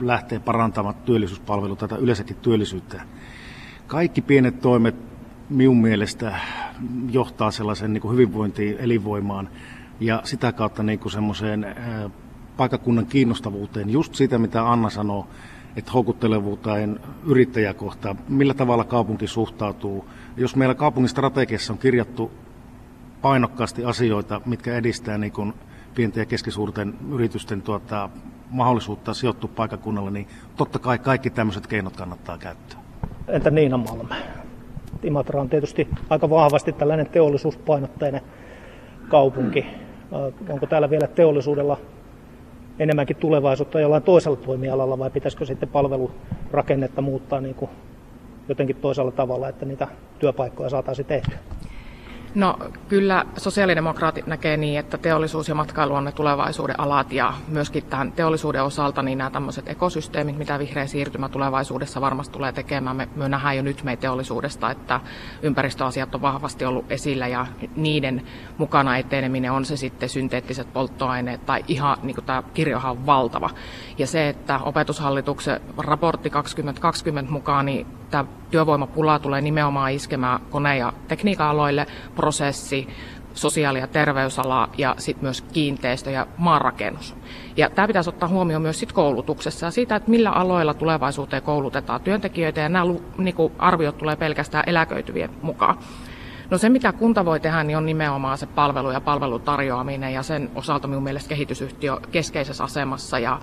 lähtee 0.00 0.38
parantamaan 0.38 0.94
työllisyyspalveluita 0.94 1.88
tai 1.88 1.98
yleensäkin 1.98 2.36
työllisyyttä. 2.36 3.02
Kaikki 3.86 4.22
pienet 4.22 4.60
toimet 4.60 4.94
minun 5.50 5.80
mielestä 5.80 6.34
johtaa 7.10 7.50
sellaisen 7.50 7.92
niin 7.92 8.00
kuin 8.00 8.12
hyvinvointiin, 8.12 8.76
elinvoimaan 8.78 9.48
ja 10.00 10.20
sitä 10.24 10.52
kautta 10.52 10.82
niin 10.82 10.98
kuin 10.98 11.12
semmoiseen 11.12 11.66
paikakunnan 12.56 13.06
kiinnostavuuteen. 13.06 13.90
Just 13.90 14.14
sitä, 14.14 14.38
mitä 14.38 14.72
Anna 14.72 14.90
sanoo, 14.90 15.26
että 15.76 15.92
houkuttelevuuteen 15.92 17.00
yrittäjäkohtaa, 17.26 18.16
millä 18.28 18.54
tavalla 18.54 18.84
kaupunki 18.84 19.26
suhtautuu. 19.26 20.08
Jos 20.36 20.56
meillä 20.56 20.74
kaupungin 20.74 21.08
strategiassa 21.08 21.72
on 21.72 21.78
kirjattu 21.78 22.30
painokkaasti 23.22 23.84
asioita, 23.84 24.40
mitkä 24.46 24.74
edistää 24.74 25.18
niin 25.18 25.32
kuin 25.32 25.54
pienten 25.94 26.20
ja 26.20 26.26
keskisuurten 26.26 26.94
yritysten 27.10 27.62
tuota, 27.62 28.10
mahdollisuutta 28.50 29.14
sijoittua 29.14 29.50
paikakunnalle, 29.56 30.10
niin 30.10 30.28
totta 30.56 30.78
kai 30.78 30.98
kaikki 30.98 31.30
tämmöiset 31.30 31.66
keinot 31.66 31.96
kannattaa 31.96 32.38
käyttää. 32.38 32.83
Entä 33.28 33.50
Niina 33.50 33.76
Malm? 33.76 34.08
Imatra 35.02 35.40
on 35.40 35.48
tietysti 35.48 35.94
aika 36.10 36.30
vahvasti 36.30 36.72
tällainen 36.72 37.06
teollisuuspainotteinen 37.06 38.20
kaupunki. 39.08 39.66
Onko 40.48 40.66
täällä 40.66 40.90
vielä 40.90 41.06
teollisuudella 41.06 41.76
enemmänkin 42.78 43.16
tulevaisuutta 43.16 43.80
jollain 43.80 44.02
toisella 44.02 44.36
toimialalla 44.36 44.98
vai 44.98 45.10
pitäisikö 45.10 45.44
sitten 45.44 45.68
palvelurakennetta 45.68 47.02
muuttaa 47.02 47.40
niin 47.40 47.54
kuin 47.54 47.70
jotenkin 48.48 48.76
toisella 48.76 49.10
tavalla, 49.10 49.48
että 49.48 49.66
niitä 49.66 49.88
työpaikkoja 50.18 50.68
saataisiin 50.70 51.06
tehtyä? 51.06 51.38
No 52.34 52.58
kyllä 52.88 53.24
sosiaalidemokraatit 53.36 54.26
näkee 54.26 54.56
niin, 54.56 54.78
että 54.78 54.98
teollisuus 54.98 55.48
ja 55.48 55.54
matkailu 55.54 55.94
on 55.94 56.04
ne 56.04 56.12
tulevaisuuden 56.12 56.80
alat 56.80 57.12
ja 57.12 57.32
myöskin 57.48 57.84
tämän 57.84 58.12
teollisuuden 58.12 58.62
osalta 58.64 59.02
niin 59.02 59.18
nämä 59.18 59.30
tämmöiset 59.30 59.68
ekosysteemit, 59.68 60.38
mitä 60.38 60.58
vihreä 60.58 60.86
siirtymä 60.86 61.28
tulevaisuudessa 61.28 62.00
varmasti 62.00 62.32
tulee 62.32 62.52
tekemään. 62.52 62.96
Me, 62.96 63.08
me 63.16 63.28
nähdään 63.28 63.56
jo 63.56 63.62
nyt 63.62 63.82
meidän 63.82 64.00
teollisuudesta, 64.00 64.70
että 64.70 65.00
ympäristöasiat 65.42 66.14
on 66.14 66.22
vahvasti 66.22 66.64
ollut 66.64 66.92
esillä 66.92 67.28
ja 67.28 67.46
niiden 67.76 68.22
mukana 68.58 68.96
eteneminen 68.98 69.52
on 69.52 69.64
se 69.64 69.76
sitten 69.76 70.08
synteettiset 70.08 70.72
polttoaineet 70.72 71.46
tai 71.46 71.64
ihan 71.68 71.96
niin 72.02 72.14
kuin 72.14 72.24
tämä 72.24 72.42
kirjohan 72.54 72.90
on 72.90 73.06
valtava. 73.06 73.50
Ja 73.98 74.06
se, 74.06 74.28
että 74.28 74.58
opetushallituksen 74.58 75.60
raportti 75.78 76.30
2020 76.30 77.32
mukaan, 77.32 77.66
niin 77.66 77.86
tämä 78.10 78.24
työvoimapula 78.50 79.18
tulee 79.18 79.40
nimenomaan 79.40 79.92
iskemään 79.92 80.40
kone- 80.50 80.78
ja 80.78 80.92
tekniikan 81.08 81.48
aloille, 81.48 81.86
prosessi, 82.24 82.88
sosiaali- 83.34 83.78
ja 83.78 83.86
terveysala 83.86 84.68
ja 84.78 84.94
sitten 84.98 85.24
myös 85.24 85.42
kiinteistö- 85.42 86.10
ja 86.10 86.26
maanrakennus. 86.36 87.16
Ja 87.56 87.70
tämä 87.70 87.86
pitäisi 87.86 88.10
ottaa 88.10 88.28
huomioon 88.28 88.62
myös 88.62 88.80
sit 88.80 88.92
koulutuksessa 88.92 89.66
ja 89.66 89.70
siitä, 89.70 89.96
että 89.96 90.10
millä 90.10 90.30
aloilla 90.30 90.74
tulevaisuuteen 90.74 91.42
koulutetaan 91.42 92.00
työntekijöitä 92.00 92.60
ja 92.60 92.68
nämä 92.68 92.84
niin 93.18 93.34
arviot 93.58 93.98
tulee 93.98 94.16
pelkästään 94.16 94.64
eläköityvien 94.66 95.30
mukaan. 95.42 95.78
No 96.50 96.58
se, 96.58 96.68
mitä 96.68 96.92
kunta 96.92 97.24
voi 97.24 97.40
tehdä, 97.40 97.64
niin 97.64 97.76
on 97.76 97.86
nimenomaan 97.86 98.38
se 98.38 98.46
palvelu 98.46 98.90
ja 98.90 99.00
palvelutarjoaminen 99.00 100.12
ja 100.12 100.22
sen 100.22 100.50
osalta 100.54 100.88
minun 100.88 101.02
mielestä 101.02 101.28
kehitysyhtiö 101.28 101.96
keskeisessä 102.12 102.64
asemassa 102.64 103.18
ja 103.18 103.40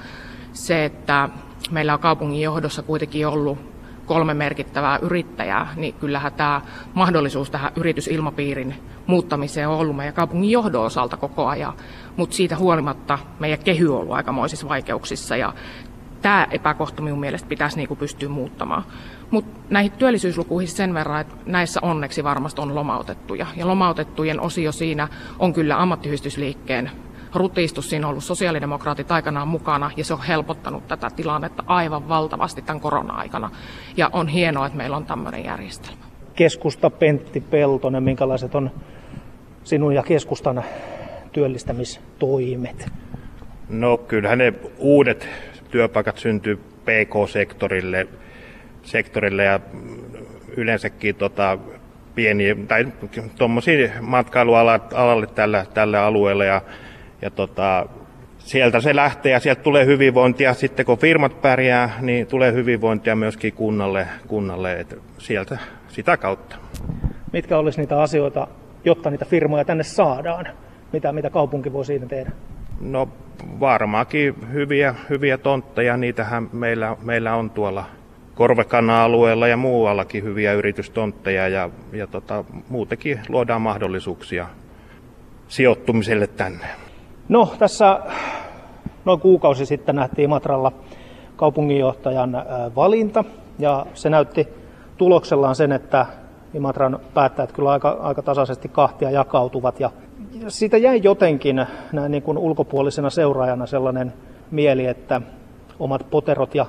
se, 0.53 0.85
että 0.85 1.29
meillä 1.71 1.93
on 1.93 1.99
kaupungin 1.99 2.41
johdossa 2.41 2.83
kuitenkin 2.83 3.27
ollut 3.27 3.70
kolme 4.11 4.33
merkittävää 4.33 4.99
yrittäjää, 5.01 5.73
niin 5.75 5.93
kyllähän 5.93 6.33
tämä 6.33 6.61
mahdollisuus 6.93 7.51
tähän 7.51 7.71
yritysilmapiirin 7.75 8.75
muuttamiseen 9.07 9.69
on 9.69 9.77
ollut 9.77 9.95
meidän 9.95 10.13
kaupungin 10.13 10.51
johdon 10.51 10.85
osalta 10.85 11.17
koko 11.17 11.47
ajan. 11.47 11.73
Mutta 12.17 12.35
siitä 12.35 12.57
huolimatta 12.57 13.19
meidän 13.39 13.59
kehy 13.59 13.87
on 13.87 13.99
ollut 13.99 14.15
aikamoisissa 14.15 14.69
vaikeuksissa 14.69 15.35
ja 15.35 15.53
tämä 16.21 16.47
epäkohta 16.51 17.01
minun 17.01 17.19
mielestä 17.19 17.49
pitäisi 17.49 17.77
niinku 17.77 17.95
pystyä 17.95 18.29
muuttamaan. 18.29 18.83
Mutta 19.31 19.59
näihin 19.69 19.91
työllisyyslukuihin 19.91 20.69
sen 20.69 20.93
verran, 20.93 21.21
että 21.21 21.35
näissä 21.45 21.79
onneksi 21.83 22.23
varmasti 22.23 22.61
on 22.61 22.75
lomautettuja. 22.75 23.47
Ja 23.55 23.67
lomautettujen 23.67 24.39
osio 24.39 24.71
siinä 24.71 25.07
on 25.39 25.53
kyllä 25.53 25.81
ammattiyhdistysliikkeen 25.81 26.91
rutistus. 27.35 27.89
Siinä 27.89 28.07
on 28.07 28.11
ollut 28.11 28.23
sosiaalidemokraatit 28.23 29.11
aikanaan 29.11 29.47
mukana 29.47 29.91
ja 29.97 30.03
se 30.03 30.13
on 30.13 30.23
helpottanut 30.23 30.87
tätä 30.87 31.09
tilannetta 31.15 31.63
aivan 31.67 32.09
valtavasti 32.09 32.61
tämän 32.61 32.79
korona-aikana. 32.81 33.49
Ja 33.97 34.09
on 34.13 34.27
hienoa, 34.27 34.65
että 34.65 34.77
meillä 34.77 34.97
on 34.97 35.05
tämmöinen 35.05 35.45
järjestelmä. 35.45 36.01
Keskusta 36.35 36.89
Pentti 36.89 37.41
Peltonen, 37.41 38.03
minkälaiset 38.03 38.55
on 38.55 38.71
sinun 39.63 39.95
ja 39.95 40.03
keskustan 40.03 40.63
työllistämistoimet? 41.31 42.91
No 43.69 43.97
kyllähän 43.97 44.37
ne 44.37 44.53
uudet 44.77 45.27
työpaikat 45.71 46.17
syntyy 46.17 46.55
PK-sektorille 46.55 48.07
sektorille 48.83 49.43
ja 49.43 49.59
yleensäkin 50.57 51.15
tota, 51.15 51.57
pieni, 52.15 52.57
tai 52.67 52.87
tuommoisia 53.37 53.89
matkailualalle 54.01 55.27
tällä, 55.35 55.65
tällä 55.73 56.05
alueella 56.05 56.45
ja 56.45 56.61
ja 57.21 57.29
tota, 57.29 57.85
sieltä 58.39 58.79
se 58.79 58.95
lähtee 58.95 59.31
ja 59.31 59.39
sieltä 59.39 59.63
tulee 59.63 59.85
hyvinvointia. 59.85 60.53
Sitten 60.53 60.85
kun 60.85 60.97
firmat 60.97 61.41
pärjää, 61.41 61.97
niin 62.01 62.27
tulee 62.27 62.53
hyvinvointia 62.53 63.15
myöskin 63.15 63.53
kunnalle, 63.53 64.07
kunnalle 64.27 64.79
että 64.79 64.95
sieltä 65.17 65.57
sitä 65.87 66.17
kautta. 66.17 66.55
Mitkä 67.33 67.57
olisi 67.57 67.79
niitä 67.79 68.01
asioita, 68.01 68.47
jotta 68.85 69.09
niitä 69.09 69.25
firmoja 69.25 69.65
tänne 69.65 69.83
saadaan? 69.83 70.47
Mitä, 70.93 71.11
mitä 71.11 71.29
kaupunki 71.29 71.73
voi 71.73 71.85
siinä 71.85 72.05
tehdä? 72.05 72.31
No 72.81 73.09
varmaankin 73.59 74.35
hyviä, 74.53 74.95
hyviä 75.09 75.37
tontteja, 75.37 75.97
niitähän 75.97 76.49
meillä, 76.53 76.97
meillä 77.01 77.35
on 77.35 77.49
tuolla 77.49 77.85
Korvekanna-alueella 78.35 79.47
ja 79.47 79.57
muuallakin 79.57 80.23
hyviä 80.23 80.53
yritystontteja 80.53 81.47
ja, 81.47 81.69
ja 81.93 82.07
tota, 82.07 82.43
muutenkin 82.69 83.19
luodaan 83.29 83.61
mahdollisuuksia 83.61 84.47
sijoittumiselle 85.47 86.27
tänne. 86.27 86.65
No, 87.31 87.49
tässä 87.59 87.99
noin 89.05 89.19
kuukausi 89.19 89.65
sitten 89.65 89.95
nähtiin 89.95 90.29
Matralla 90.29 90.71
kaupunginjohtajan 91.35 92.45
valinta 92.75 93.23
ja 93.59 93.85
se 93.93 94.09
näytti 94.09 94.47
tuloksellaan 94.97 95.55
sen, 95.55 95.71
että 95.71 96.05
Imatran 96.53 96.99
päättäjät 97.13 97.51
kyllä 97.51 97.71
aika, 97.71 97.89
aika 97.89 98.21
tasaisesti 98.21 98.69
kahtia 98.69 99.11
jakautuvat 99.11 99.79
ja 99.79 99.91
siitä 100.47 100.77
jäi 100.77 100.99
jotenkin 101.03 101.65
näin 101.91 102.11
niin 102.11 102.23
kuin 102.23 102.37
ulkopuolisena 102.37 103.09
seuraajana 103.09 103.65
sellainen 103.65 104.13
mieli, 104.51 104.85
että 104.85 105.21
omat 105.79 106.05
poterot 106.09 106.55
ja 106.55 106.65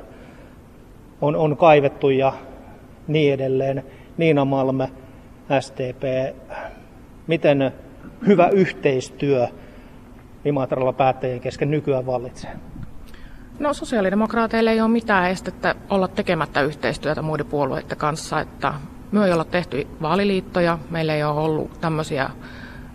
on, 1.21 1.37
on 1.37 1.57
kaivettu 1.57 2.11
ja 2.11 2.33
niin 3.09 3.35
edelleen. 3.35 3.85
Niina 4.17 4.45
Malme, 4.45 4.89
STP, 5.61 6.03
miten 7.27 7.73
hyvä 8.27 8.49
yhteistyö 8.49 9.49
Imatralla 10.45 10.93
päättäjien 10.93 11.41
kesken 11.41 11.71
nykyään 11.71 12.07
vallitsee? 12.07 12.51
No 13.59 13.75
sosiaalidemokraateille 13.75 14.71
ei 14.71 14.81
ole 14.81 14.89
mitään 14.89 15.31
estettä 15.31 15.75
olla 15.91 16.09
tekemättä 16.09 16.63
yhteistyötä 16.63 17.23
muiden 17.23 17.47
puolueiden 17.47 17.97
kanssa, 17.97 18.41
että 18.41 18.75
me 19.13 19.27
ei 19.27 19.33
olla 19.33 19.45
tehty 19.45 19.87
vaaliliittoja, 20.03 20.79
meillä 20.91 21.15
ei 21.15 21.25
ole 21.25 21.41
ollut 21.41 21.81
tämmöisiä 21.81 22.31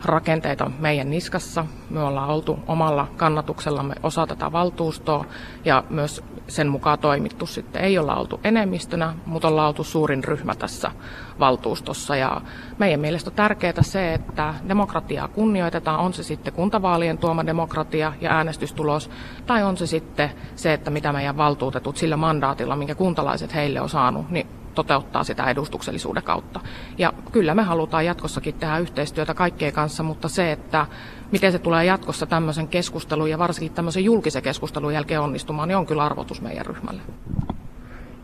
rakenteita 0.06 0.72
meidän 0.80 1.10
niskassa. 1.10 1.66
Me 1.90 2.04
ollaan 2.04 2.30
oltu 2.30 2.60
omalla 2.68 3.08
kannatuksellamme 3.18 3.96
osa 4.04 4.28
tätä 4.28 4.52
valtuustoa 4.52 5.26
ja 5.66 5.84
myös 5.90 6.24
sen 6.48 6.68
mukaan 6.68 7.00
toimittu 7.00 7.46
sitten. 7.46 7.82
Ei 7.82 7.98
olla 7.98 8.16
oltu 8.16 8.40
enemmistönä, 8.44 9.14
mutta 9.26 9.48
ollaan 9.48 9.68
oltu 9.68 9.84
suurin 9.84 10.24
ryhmä 10.24 10.56
tässä 10.56 10.92
valtuustossa. 11.40 12.16
Ja 12.16 12.42
meidän 12.78 13.00
mielestä 13.00 13.30
on 13.30 13.36
tärkeää 13.36 13.82
se, 13.82 14.14
että 14.14 14.54
demokratiaa 14.70 15.28
kunnioitetaan, 15.28 16.00
on 16.00 16.14
se 16.14 16.24
sitten 16.24 16.54
kuntavaalien 16.54 17.18
tuoma 17.18 17.46
demokratia 17.46 18.14
ja 18.22 18.32
äänestystulos, 18.32 19.10
tai 19.46 19.64
on 19.64 19.78
se 19.78 19.88
sitten 19.88 20.30
se, 20.56 20.74
että 20.74 20.90
mitä 20.92 21.14
meidän 21.14 21.38
valtuutetut 21.38 21.98
sillä 21.98 22.18
mandaatilla, 22.18 22.76
minkä 22.76 22.96
kuntalaiset 22.96 23.56
heille 23.56 23.82
on 23.82 23.90
saanut, 23.90 24.30
niin 24.30 24.48
toteuttaa 24.78 25.24
sitä 25.24 25.50
edustuksellisuuden 25.50 26.24
kautta. 26.24 26.60
Ja 26.98 27.14
kyllä 27.32 27.56
me 27.56 27.64
halutaan 27.64 28.06
jatkossakin 28.06 28.54
tehdä 28.54 28.78
yhteistyötä 28.78 29.34
kaikkien 29.34 29.74
kanssa, 29.74 30.04
mutta 30.04 30.28
se, 30.28 30.52
että 30.52 30.86
miten 31.32 31.52
se 31.52 31.60
tulee 31.60 31.86
jatkossa 31.86 32.26
tämmöisen 32.26 32.68
keskustelun 32.68 33.30
ja 33.30 33.40
varsinkin 33.40 33.74
tämmöisen 33.74 34.04
julkisen 34.04 34.44
keskustelun 34.44 34.94
jälkeen 34.94 35.22
onnistumaan, 35.22 35.68
niin 35.68 35.78
on 35.78 35.86
kyllä 35.86 36.04
arvotus 36.04 36.42
meidän 36.42 36.66
ryhmälle. 36.66 37.02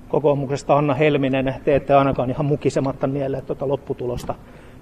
Kokoomuksesta 0.09 0.77
Anna 0.77 0.93
Helminen, 0.93 1.55
te 1.63 1.75
ette 1.75 1.93
ainakaan 1.93 2.29
ihan 2.29 2.45
mukisematta 2.45 3.07
mieleen 3.07 3.45
tuota 3.45 3.67
lopputulosta. 3.67 4.35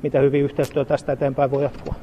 Mitä 0.04 0.20
hyvin 0.20 0.44
yhteistyö 0.44 0.86
tästä 0.86 1.12
eteenpäin 1.12 1.52
voi 1.52 1.64
jatkua? 1.64 1.96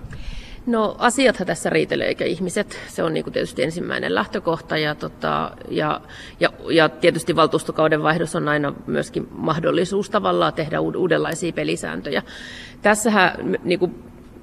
No 0.68 0.96
asiathan 0.98 1.46
tässä 1.46 1.70
riitelee 1.70 2.08
eikä 2.08 2.24
ihmiset. 2.24 2.80
Se 2.88 3.02
on 3.02 3.14
niin 3.14 3.24
kuin 3.24 3.34
tietysti 3.34 3.62
ensimmäinen 3.62 4.14
lähtökohta 4.14 4.78
ja, 4.78 4.94
tota, 4.94 5.50
ja, 5.68 6.00
ja, 6.40 6.52
ja 6.70 6.88
tietysti 6.88 7.36
valtuustokauden 7.36 8.02
vaihdos 8.02 8.36
on 8.36 8.48
aina 8.48 8.74
myöskin 8.86 9.28
mahdollisuus 9.30 10.10
tavallaan 10.10 10.52
tehdä 10.52 10.80
uudenlaisia 10.80 11.52
pelisääntöjä. 11.52 12.22
Tässähän 12.82 13.58
niin 13.64 13.78
kuin 13.78 13.94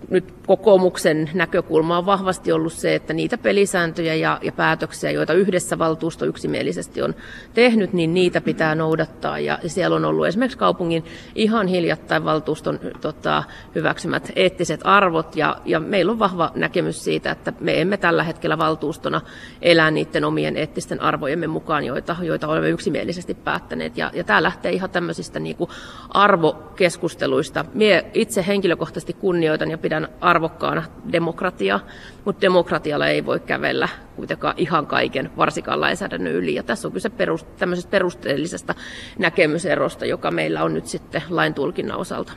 nyt 0.10 0.34
kokoomuksen 0.48 1.30
näkökulma 1.34 1.98
on 1.98 2.06
vahvasti 2.06 2.52
ollut 2.52 2.74
se, 2.74 2.96
että 2.96 3.14
niitä 3.14 3.38
pelisääntöjä 3.38 4.16
ja, 4.16 4.40
ja 4.42 4.52
päätöksiä, 4.52 5.12
joita 5.12 5.34
yhdessä 5.34 5.80
valtuusto 5.80 6.26
yksimielisesti 6.26 7.02
on 7.02 7.16
tehnyt, 7.54 7.94
niin 7.94 8.14
niitä 8.14 8.42
pitää 8.42 8.76
noudattaa. 8.76 9.40
Ja, 9.40 9.60
siellä 9.68 9.96
on 9.96 10.06
ollut 10.06 10.28
esimerkiksi 10.28 10.58
kaupungin 10.58 11.06
ihan 11.36 11.68
hiljattain 11.68 12.26
valtuuston 12.26 12.80
tota, 13.02 13.44
hyväksymät 13.76 14.32
eettiset 14.36 14.82
arvot, 14.84 15.36
ja, 15.36 15.58
ja 15.66 15.80
meillä 15.80 16.12
on 16.12 16.20
vahva 16.20 16.52
näkemys 16.56 17.04
siitä, 17.04 17.32
että 17.32 17.54
me 17.60 17.82
emme 17.82 17.98
tällä 17.98 18.24
hetkellä 18.24 18.58
valtuustona 18.58 19.22
elää 19.62 19.92
niiden 19.92 20.26
omien 20.26 20.58
eettisten 20.58 21.02
arvojemme 21.02 21.48
mukaan, 21.48 21.86
joita, 21.86 22.16
joita 22.22 22.48
olemme 22.48 22.70
yksimielisesti 22.70 23.34
päättäneet. 23.34 23.98
Ja, 23.98 24.12
ja 24.14 24.24
tämä 24.24 24.44
lähtee 24.44 24.72
ihan 24.72 24.90
tämmöisistä 24.90 25.40
niin 25.40 25.56
kuin 25.56 25.70
arvokeskusteluista. 26.10 27.66
Mie 27.74 28.06
itse 28.14 28.46
henkilökohtaisesti 28.48 29.14
kunnioitan 29.14 29.72
ja 29.72 29.78
pidän 29.78 29.95
arvokkaana 30.22 30.84
demokratiaa, 31.12 31.80
mutta 32.26 32.42
demokratialla 32.42 33.08
ei 33.08 33.26
voi 33.26 33.40
kävellä 33.40 33.90
kuitenkaan 34.16 34.56
ihan 34.58 34.88
kaiken, 34.88 35.32
varsinkaan 35.38 35.82
lainsäädännön 35.82 36.34
yli. 36.34 36.56
Ja 36.56 36.64
tässä 36.64 36.88
on 36.88 36.92
kyse 36.92 37.10
perus, 37.10 37.44
tämmöisestä 37.44 37.92
perusteellisesta 37.92 38.76
näkemyserosta, 39.20 40.06
joka 40.06 40.32
meillä 40.32 40.64
on 40.64 40.74
nyt 40.74 40.86
sitten 40.86 41.22
lain 41.30 41.54
tulkinnan 41.54 41.98
osalta. 41.98 42.34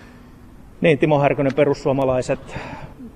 Niin, 0.81 0.99
Timo 0.99 1.21
Härkönen, 1.21 1.55
perussuomalaiset, 1.55 2.57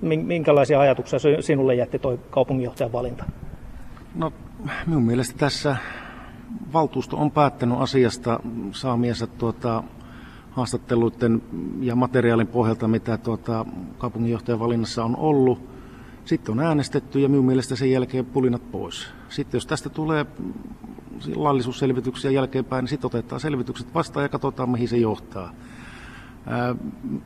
minkälaisia 0.01 0.79
ajatuksia 0.79 1.19
sinulle 1.39 1.75
jätti 1.75 1.99
tuo 1.99 2.17
kaupunginjohtajan 2.29 2.91
valinta? 2.91 3.25
No, 4.15 4.33
minun 4.87 5.03
mielestä 5.03 5.37
tässä 5.37 5.75
valtuusto 6.73 7.17
on 7.17 7.31
päättänyt 7.31 7.77
asiasta 7.79 8.39
saamiensa 8.71 9.27
tuota, 9.27 9.83
haastatteluiden 10.53 11.41
ja 11.79 11.95
materiaalin 11.95 12.47
pohjalta, 12.47 12.87
mitä 12.87 13.17
tuota, 13.17 13.65
kaupunginjohtajan 13.97 14.59
valinnassa 14.59 15.05
on 15.05 15.15
ollut. 15.17 15.69
Sitten 16.25 16.51
on 16.51 16.65
äänestetty 16.65 17.19
ja 17.19 17.29
minun 17.29 17.45
mielestä 17.45 17.75
sen 17.75 17.91
jälkeen 17.91 18.25
pulinat 18.25 18.71
pois. 18.71 19.07
Sitten 19.29 19.57
jos 19.57 19.65
tästä 19.65 19.89
tulee 19.89 20.25
laillisuusselvityksiä 21.35 22.31
jälkeenpäin, 22.31 22.83
niin 22.83 22.89
sitten 22.89 23.05
otetaan 23.05 23.41
selvitykset 23.41 23.93
vastaan 23.93 24.23
ja 24.23 24.29
katsotaan, 24.29 24.69
mihin 24.69 24.87
se 24.87 24.97
johtaa. 24.97 25.53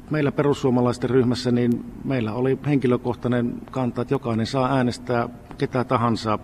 Meillä 0.09 0.31
perussuomalaisten 0.31 1.09
ryhmässä 1.09 1.51
niin 1.51 1.85
meillä 2.03 2.33
oli 2.33 2.59
henkilökohtainen 2.65 3.61
kanta, 3.71 4.01
että 4.01 4.13
jokainen 4.13 4.45
saa 4.45 4.75
äänestää 4.75 5.29
ketä 5.57 5.83
tahansa 5.83 6.39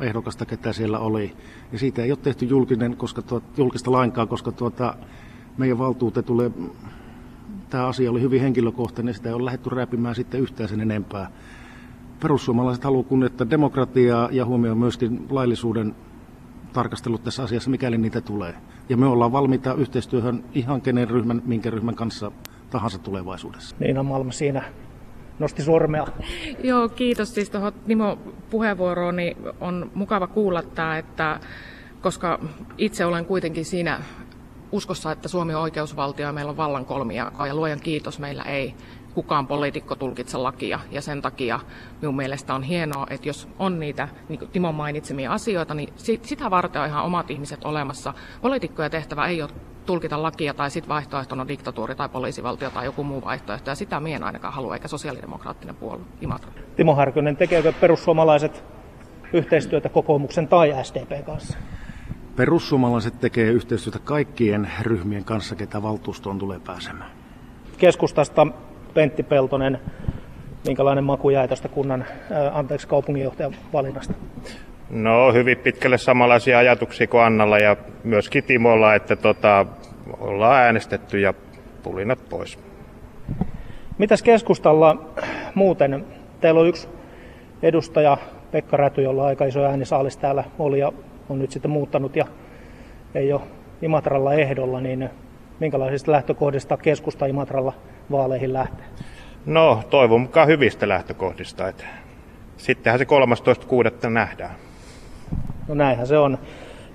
ehdokasta, 0.00 0.46
ketä 0.46 0.72
siellä 0.72 0.98
oli. 0.98 1.36
Ja 1.72 1.78
siitä 1.78 2.02
ei 2.02 2.12
ole 2.12 2.18
tehty 2.22 2.44
julkinen, 2.44 2.96
koska 2.96 3.22
tuot, 3.22 3.44
julkista 3.56 3.92
lainkaan, 3.92 4.28
koska 4.28 4.52
tuota, 4.52 4.94
meidän 5.58 5.78
valtuutetulle 5.78 6.50
tämä 7.70 7.86
asia 7.86 8.10
oli 8.10 8.20
hyvin 8.20 8.40
henkilökohtainen, 8.40 9.14
sitä 9.14 9.28
ei 9.28 9.34
ole 9.34 9.44
lähdetty 9.44 9.70
rääpimään 9.70 10.14
sitten 10.14 10.40
yhtään 10.40 10.68
sen 10.68 10.80
enempää. 10.80 11.30
Perussuomalaiset 12.22 12.84
haluavat 12.84 13.08
kunnioittaa 13.08 13.50
demokratiaa 13.50 14.28
ja 14.32 14.44
huomioon 14.44 14.78
myöskin 14.78 15.26
laillisuuden 15.30 15.94
tarkastelut 16.72 17.24
tässä 17.24 17.42
asiassa, 17.42 17.70
mikäli 17.70 17.98
niitä 17.98 18.20
tulee. 18.20 18.54
Ja 18.88 18.96
me 18.96 19.06
ollaan 19.06 19.32
valmiita 19.32 19.74
yhteistyöhön 19.74 20.44
ihan 20.54 20.80
kenen 20.80 21.10
ryhmän, 21.10 21.42
minkä 21.46 21.70
ryhmän 21.70 21.94
kanssa 21.94 22.32
tahansa 22.70 22.98
tulevaisuudessa. 22.98 23.76
Niina 23.78 24.02
Malma 24.02 24.32
siinä 24.32 24.62
nosti 25.38 25.62
sormea. 25.62 26.06
Joo, 26.62 26.88
kiitos 26.88 27.34
siis 27.34 27.50
tuohon 27.50 27.72
Nimo 27.86 28.18
puheenvuoroon. 28.50 29.16
Niin 29.16 29.36
on 29.60 29.90
mukava 29.94 30.26
kuulla 30.26 30.62
tämä, 30.62 30.98
että 30.98 31.40
koska 32.00 32.40
itse 32.78 33.04
olen 33.04 33.24
kuitenkin 33.24 33.64
siinä 33.64 34.00
uskossa, 34.72 35.12
että 35.12 35.28
Suomi 35.28 35.54
on 35.54 35.62
oikeusvaltio 35.62 36.26
ja 36.26 36.32
meillä 36.32 36.50
on 36.50 36.56
vallan 36.56 36.84
kolmijakoa 36.84 37.46
ja 37.46 37.54
luojan 37.54 37.80
kiitos 37.80 38.18
meillä 38.18 38.42
ei 38.42 38.74
kukaan 39.14 39.46
poliitikko 39.46 39.94
tulkitse 39.94 40.38
lakia 40.38 40.80
ja 40.90 41.02
sen 41.02 41.22
takia 41.22 41.60
minun 42.00 42.16
mielestä 42.16 42.54
on 42.54 42.62
hienoa, 42.62 43.06
että 43.10 43.28
jos 43.28 43.48
on 43.58 43.80
niitä 43.80 44.08
niin 44.28 44.38
kuin 44.38 44.50
Timon 44.50 44.74
mainitsemia 44.74 45.32
asioita, 45.32 45.74
niin 45.74 45.92
sitä 46.22 46.50
varten 46.50 46.82
on 46.82 46.88
ihan 46.88 47.04
omat 47.04 47.30
ihmiset 47.30 47.64
olemassa. 47.64 48.14
Poliitikkoja 48.42 48.90
tehtävä 48.90 49.26
ei 49.26 49.42
ole 49.42 49.50
tulkita 49.86 50.22
lakia 50.22 50.54
tai 50.54 50.70
sitten 50.70 50.88
vaihtoehtona 50.88 51.48
diktatuuri 51.48 51.94
tai 51.94 52.08
poliisivaltio 52.08 52.70
tai 52.70 52.84
joku 52.84 53.04
muu 53.04 53.24
vaihtoehto 53.24 53.70
ja 53.70 53.74
sitä 53.74 54.00
minä 54.00 54.16
en 54.16 54.24
ainakaan 54.24 54.54
halua 54.54 54.74
eikä 54.74 54.88
sosiaalidemokraattinen 54.88 55.74
puolue 55.74 56.04
Imatra. 56.20 56.52
Timo 56.76 56.94
Harkonen, 56.94 57.36
tekeekö 57.36 57.72
perussuomalaiset 57.80 58.64
yhteistyötä 59.32 59.88
kokoomuksen 59.88 60.48
tai 60.48 60.74
SDP 60.82 61.26
kanssa? 61.26 61.58
Perussuomalaiset 62.38 63.20
tekee 63.20 63.50
yhteistyötä 63.50 63.98
kaikkien 64.04 64.70
ryhmien 64.82 65.24
kanssa, 65.24 65.56
ketä 65.56 65.82
valtuustoon 65.82 66.38
tulee 66.38 66.60
pääsemään. 66.66 67.10
Keskustasta 67.78 68.46
Pentti 68.94 69.22
Peltonen, 69.22 69.80
minkälainen 70.66 71.04
maku 71.04 71.30
jäi 71.30 71.48
tästä 71.48 71.68
kunnan, 71.68 72.04
anteeksi, 72.52 72.88
kaupunginjohtajan 72.88 73.54
valinnasta? 73.72 74.14
No 74.90 75.32
hyvin 75.32 75.58
pitkälle 75.58 75.98
samanlaisia 75.98 76.58
ajatuksia 76.58 77.06
kuin 77.06 77.22
Annalla 77.22 77.58
ja 77.58 77.76
myöskin 78.04 78.44
Timolla, 78.44 78.94
että 78.94 79.16
tota, 79.16 79.66
ollaan 80.18 80.62
äänestetty 80.62 81.20
ja 81.20 81.34
pulinat 81.82 82.28
pois. 82.28 82.58
Mitäs 83.98 84.22
keskustalla 84.22 84.96
muuten? 85.54 86.04
Teillä 86.40 86.60
on 86.60 86.68
yksi 86.68 86.88
edustaja, 87.62 88.16
Pekka 88.50 88.76
Räty, 88.76 89.02
jolla 89.02 89.26
aika 89.26 89.44
iso 89.44 89.64
äänisaalis 89.64 90.16
täällä 90.16 90.44
oli 90.58 90.78
ja 90.78 90.92
on 91.28 91.38
nyt 91.38 91.50
sitten 91.50 91.70
muuttanut 91.70 92.16
ja 92.16 92.24
ei 93.14 93.32
ole 93.32 93.40
Imatralla 93.82 94.34
ehdolla, 94.34 94.80
niin 94.80 95.10
minkälaisista 95.60 96.12
lähtökohdista 96.12 96.76
keskusta 96.76 97.26
Imatralla 97.26 97.72
vaaleihin 98.10 98.52
lähtee? 98.52 98.86
No 99.46 99.82
toivon 99.90 100.20
mukaan 100.20 100.48
hyvistä 100.48 100.88
lähtökohdista. 100.88 101.68
Että 101.68 101.84
sittenhän 102.56 102.98
se 102.98 103.06
13.6. 104.04 104.10
nähdään. 104.10 104.54
No 105.68 105.74
näinhän 105.74 106.06
se 106.06 106.18
on. 106.18 106.38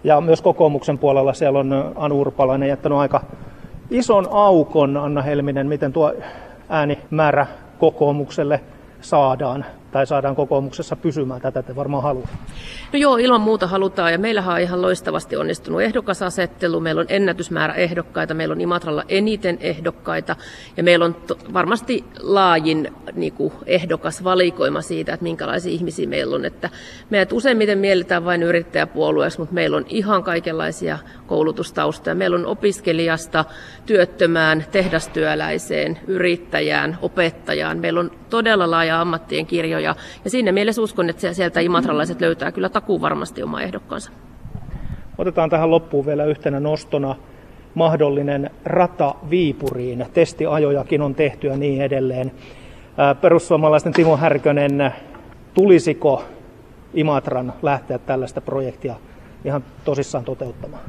Ja 0.03 0.21
myös 0.21 0.41
kokoomuksen 0.41 0.97
puolella 0.97 1.33
siellä 1.33 1.59
on 1.59 1.93
Anu 1.95 2.21
Urpalainen 2.21 2.69
jättänyt 2.69 2.97
aika 2.97 3.21
ison 3.89 4.27
aukon, 4.31 4.97
Anna 4.97 5.21
Helminen, 5.21 5.67
miten 5.67 5.93
tuo 5.93 6.13
äänimäärä 6.69 7.47
kokoomukselle 7.79 8.61
saadaan 9.01 9.65
tai 9.93 10.07
saadaan 10.07 10.35
kokoomuksessa 10.35 10.95
pysymään. 10.95 11.41
Tätä 11.41 11.63
te 11.63 11.75
varmaan 11.75 12.03
haluatte. 12.03 12.35
No 12.93 12.99
joo, 12.99 13.17
ilman 13.17 13.41
muuta 13.41 13.67
halutaan 13.67 14.11
ja 14.11 14.19
meillähän 14.19 14.55
on 14.55 14.61
ihan 14.61 14.81
loistavasti 14.81 15.35
onnistunut 15.35 15.81
ehdokasasettelu. 15.81 16.79
Meillä 16.79 16.99
on 16.99 17.05
ennätysmäärä 17.09 17.73
ehdokkaita, 17.73 18.33
meillä 18.33 18.51
on 18.51 18.61
Imatralla 18.61 19.03
eniten 19.09 19.57
ehdokkaita 19.61 20.35
ja 20.77 20.83
meillä 20.83 21.05
on 21.05 21.13
to- 21.13 21.37
varmasti 21.53 22.05
laajin 22.19 22.93
niin 23.13 23.33
kuin, 23.33 23.53
ehdokas 23.65 24.23
valikoima 24.23 24.81
siitä, 24.81 25.13
että 25.13 25.23
minkälaisia 25.23 25.71
ihmisiä 25.71 26.07
meillä 26.07 26.35
on. 26.35 26.45
Että 26.45 26.69
meidät 27.09 27.31
useimmiten 27.31 27.77
mielletään 27.77 28.25
vain 28.25 28.43
yrittäjäpuolueeksi, 28.43 29.39
mutta 29.39 29.53
meillä 29.53 29.77
on 29.77 29.85
ihan 29.89 30.23
kaikenlaisia 30.23 30.99
koulutustaustoja. 31.27 32.15
Meillä 32.15 32.37
on 32.37 32.45
opiskelijasta 32.45 33.45
työttömään, 33.85 34.65
tehdastyöläiseen, 34.71 35.99
yrittäjään, 36.07 36.97
opettajaan. 37.01 37.77
Meillä 37.77 37.99
on 37.99 38.11
todella 38.29 38.71
laaja 38.71 39.01
ammattien 39.01 39.45
kirjo 39.45 39.82
ja, 39.83 39.95
ja 40.23 40.29
siinä 40.29 40.51
mielessä 40.51 40.81
uskon, 40.81 41.09
että 41.09 41.33
sieltä 41.33 41.59
imatralaiset 41.59 42.21
löytää 42.21 42.51
kyllä 42.51 42.69
takuu 42.69 43.01
varmasti 43.01 43.43
oma 43.43 43.61
ehdokkaansa. 43.61 44.11
Otetaan 45.17 45.49
tähän 45.49 45.71
loppuun 45.71 46.05
vielä 46.05 46.25
yhtenä 46.25 46.59
nostona 46.59 47.15
mahdollinen 47.75 48.49
rata 48.65 49.15
Viipuriin. 49.29 50.05
Testiajojakin 50.13 51.01
on 51.01 51.15
tehty 51.15 51.47
ja 51.47 51.57
niin 51.57 51.81
edelleen. 51.81 52.31
Perussuomalaisten 53.21 53.93
Timo 53.93 54.17
Härkönen, 54.17 54.93
tulisiko 55.53 56.23
Imatran 56.93 57.53
lähteä 57.61 57.97
tällaista 57.97 58.41
projektia 58.41 58.95
ihan 59.45 59.63
tosissaan 59.85 60.25
toteuttamaan? 60.25 60.83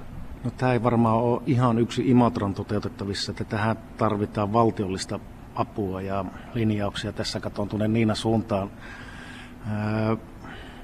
No, 0.44 0.50
tämä 0.56 0.72
ei 0.72 0.82
varmaan 0.82 1.22
ole 1.22 1.42
ihan 1.46 1.78
yksi 1.78 2.10
Imatran 2.10 2.54
toteutettavissa, 2.54 3.32
että 3.32 3.44
tähän 3.44 3.76
tarvitaan 3.96 4.52
valtiollista 4.52 5.20
apua 5.54 6.02
ja 6.02 6.24
linjauksia. 6.54 7.12
Tässä 7.12 7.40
katson 7.40 7.68
tuonne 7.68 7.88
Niina 7.88 8.14
suuntaan. 8.14 8.70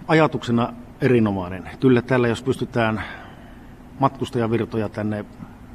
Ajatuksena 0.09 0.72
erinomainen. 1.00 1.70
Kyllä 1.80 2.02
tällä, 2.02 2.28
jos 2.28 2.42
pystytään 2.42 3.02
matkustajavirtoja 3.98 4.88
tänne 4.88 5.24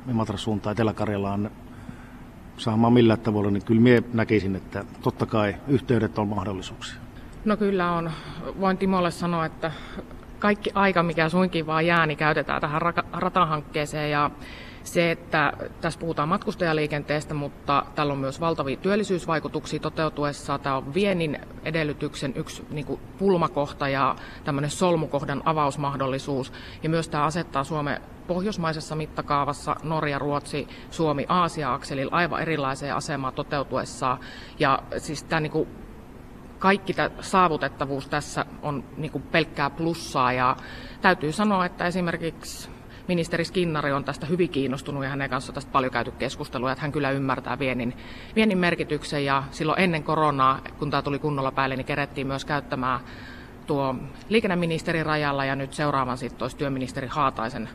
Imatran 0.09 0.39
suuntaan 0.39 0.71
Etelä-Karjalaan 0.71 1.51
saamaan 2.57 2.93
millään 2.93 3.19
tavalla, 3.19 3.51
niin 3.51 3.65
kyllä 3.65 3.81
minä 3.81 4.01
näkisin, 4.13 4.55
että 4.55 4.85
totta 5.01 5.25
kai 5.25 5.55
yhteydet 5.67 6.17
on 6.17 6.27
mahdollisuuksia. 6.27 6.99
No 7.45 7.57
kyllä 7.57 7.91
on. 7.91 8.11
Voin 8.59 8.77
Timolle 8.77 9.11
sanoa, 9.11 9.45
että 9.45 9.71
kaikki 10.39 10.71
aika, 10.73 11.03
mikä 11.03 11.29
suinkin 11.29 11.67
vaan 11.67 11.85
jää, 11.85 12.05
niin 12.05 12.17
käytetään 12.17 12.61
tähän 12.61 12.81
ratahankkeeseen 13.13 14.11
ja 14.11 14.31
se, 14.85 15.11
että 15.11 15.53
tässä 15.81 15.99
puhutaan 15.99 16.29
matkustajaliikenteestä, 16.29 17.33
mutta 17.33 17.85
tällä 17.95 18.13
on 18.13 18.19
myös 18.19 18.39
valtavia 18.39 18.77
työllisyysvaikutuksia 18.77 19.79
toteutuessa. 19.79 20.59
Tämä 20.59 20.77
on 20.77 20.93
viennin 20.93 21.39
edellytyksen 21.63 22.33
yksi 22.35 22.65
niin 22.69 22.85
kuin 22.85 23.01
pulmakohta 23.17 23.89
ja 23.89 24.15
tämmöinen 24.43 24.71
solmukohdan 24.71 25.41
avausmahdollisuus. 25.45 26.53
Ja 26.83 26.89
myös 26.89 27.09
tämä 27.09 27.23
asettaa 27.23 27.63
Suomen 27.63 28.01
pohjoismaisessa 28.27 28.95
mittakaavassa 28.95 29.75
Norja, 29.83 30.19
Ruotsi, 30.19 30.67
Suomi, 30.91 31.25
Aasia-akselilla 31.29 32.15
aivan 32.15 32.41
erilaiseen 32.41 32.95
asemaan 32.95 33.33
toteutuessaan. 33.33 34.19
Ja 34.59 34.79
siis 34.97 35.23
tämä 35.23 35.39
niin 35.39 35.51
kuin 35.51 35.67
kaikki 36.59 36.93
tämä 36.93 37.09
saavutettavuus 37.21 38.07
tässä 38.07 38.45
on 38.61 38.83
niin 38.97 39.23
pelkkää 39.31 39.69
plussaa 39.69 40.33
ja 40.33 40.55
täytyy 41.01 41.31
sanoa, 41.31 41.65
että 41.65 41.85
esimerkiksi 41.85 42.74
ministeri 43.07 43.45
Skinnari 43.45 43.91
on 43.91 44.03
tästä 44.03 44.25
hyvin 44.25 44.49
kiinnostunut 44.49 45.03
ja 45.03 45.09
hänen 45.09 45.29
kanssa 45.29 45.53
tästä 45.53 45.71
paljon 45.71 45.93
käyty 45.93 46.11
keskustelua, 46.11 46.71
että 46.71 46.81
hän 46.81 46.91
kyllä 46.91 47.11
ymmärtää 47.11 47.59
viennin, 47.59 47.93
viennin 48.35 48.57
merkityksen 48.57 49.25
ja 49.25 49.43
silloin 49.51 49.79
ennen 49.79 50.03
koronaa, 50.03 50.59
kun 50.79 50.91
tämä 50.91 51.01
tuli 51.01 51.19
kunnolla 51.19 51.51
päälle, 51.51 51.75
niin 51.75 51.85
kerettiin 51.85 52.27
myös 52.27 52.45
käyttämään 52.45 52.99
tuo 53.67 53.95
liikenneministeri 54.29 55.03
rajalla 55.03 55.45
ja 55.45 55.55
nyt 55.55 55.73
seuraavan 55.73 56.17
sitten 56.17 56.43
olisi 56.43 56.57
työministeri 56.57 57.07
Haataisen 57.07 57.69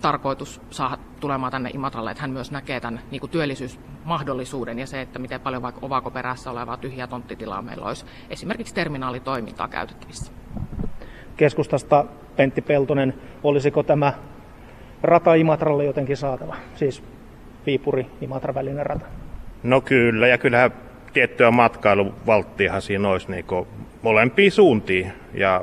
tarkoitus 0.00 0.60
saada 0.70 0.98
tulemaan 1.20 1.52
tänne 1.52 1.70
Imatralle, 1.74 2.10
että 2.10 2.20
hän 2.20 2.30
myös 2.30 2.50
näkee 2.50 2.80
tämän 2.80 3.00
niin 3.10 3.20
kuin 3.20 3.30
työllisyysmahdollisuuden 3.30 4.78
ja 4.78 4.86
se, 4.86 5.00
että 5.00 5.18
miten 5.18 5.40
paljon 5.40 5.62
vaikka 5.62 5.86
ovako 5.86 6.10
perässä 6.10 6.50
olevaa 6.50 6.76
tyhjää 6.76 7.06
tonttitilaa 7.06 7.62
meillä 7.62 7.86
olisi 7.86 8.06
esimerkiksi 8.30 8.74
terminaalitoimintaa 8.74 9.68
käytettävissä. 9.68 10.32
Keskustasta 11.36 12.04
Pentti 12.36 12.62
Peltonen, 12.62 13.14
olisiko 13.42 13.82
tämä 13.82 14.12
rata 15.02 15.34
Imatralle 15.34 15.84
jotenkin 15.84 16.16
saatava, 16.16 16.56
siis 16.74 17.02
Viipuri-Imatra 17.66 18.54
välinen 18.54 18.86
rata? 18.86 19.06
No 19.62 19.80
kyllä, 19.80 20.26
ja 20.26 20.38
kyllähän 20.38 20.70
tiettyä 21.12 21.50
matkailuvalttiahan 21.50 22.82
siinä 22.82 23.08
olisi 23.08 23.30
niin 23.30 23.44
molempiin 24.02 24.52
suuntiin. 24.52 25.12
Ja 25.34 25.62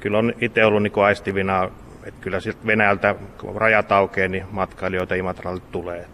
kyllä 0.00 0.18
on 0.18 0.32
itse 0.40 0.64
ollut 0.64 0.82
niin 0.82 1.04
aistivina 1.04 1.70
että 2.06 2.20
kyllä 2.20 2.40
sieltä 2.40 2.66
Venäjältä, 2.66 3.14
kun 3.40 3.56
rajat 3.56 3.92
aukeaa, 3.92 4.28
niin 4.28 4.44
matkailijoita 4.50 5.14
Imatralle 5.14 5.62
tulee. 5.72 6.06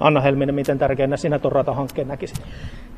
Anna 0.00 0.20
Helminen, 0.20 0.54
miten 0.54 0.78
tärkeänä 0.78 1.16
sinä 1.16 1.38
tuon 1.38 1.52
ratahankkeen 1.52 2.08
näkisit? 2.08 2.42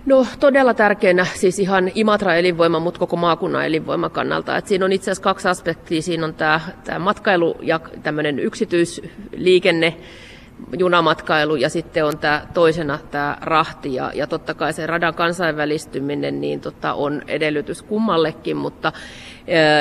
No 0.07 0.27
todella 0.40 0.75
tärkeänä, 0.75 1.27
siis 1.35 1.59
ihan 1.59 1.90
Imatra-elinvoima, 1.95 2.79
mutta 2.81 2.99
koko 2.99 3.16
maakunnan 3.16 3.66
elinvoiman 3.66 4.11
kannalta. 4.11 4.57
Et 4.57 4.66
siinä 4.66 4.85
on 4.85 4.92
itse 4.92 5.11
asiassa 5.11 5.23
kaksi 5.23 5.49
aspektia. 5.49 6.03
Siinä 6.03 6.25
on 6.25 6.35
tämä 6.35 6.99
matkailu 6.99 7.57
ja 7.62 7.81
tämmöinen 8.03 8.38
yksityisliikenne, 8.38 9.97
junamatkailu 10.79 11.57
ja 11.57 11.69
sitten 11.69 12.05
on 12.05 12.19
tämä 12.19 12.47
toisena 12.55 12.99
tämä 13.11 13.37
rahti 13.40 13.95
ja, 13.95 14.11
ja 14.14 14.27
totta 14.27 14.55
kai 14.55 14.73
se 14.73 14.87
radan 14.87 15.14
kansainvälistyminen 15.14 16.40
niin 16.40 16.61
tota, 16.61 16.95
on 16.95 17.23
edellytys 17.29 17.83
kummallekin, 17.83 18.57
mutta 18.57 18.92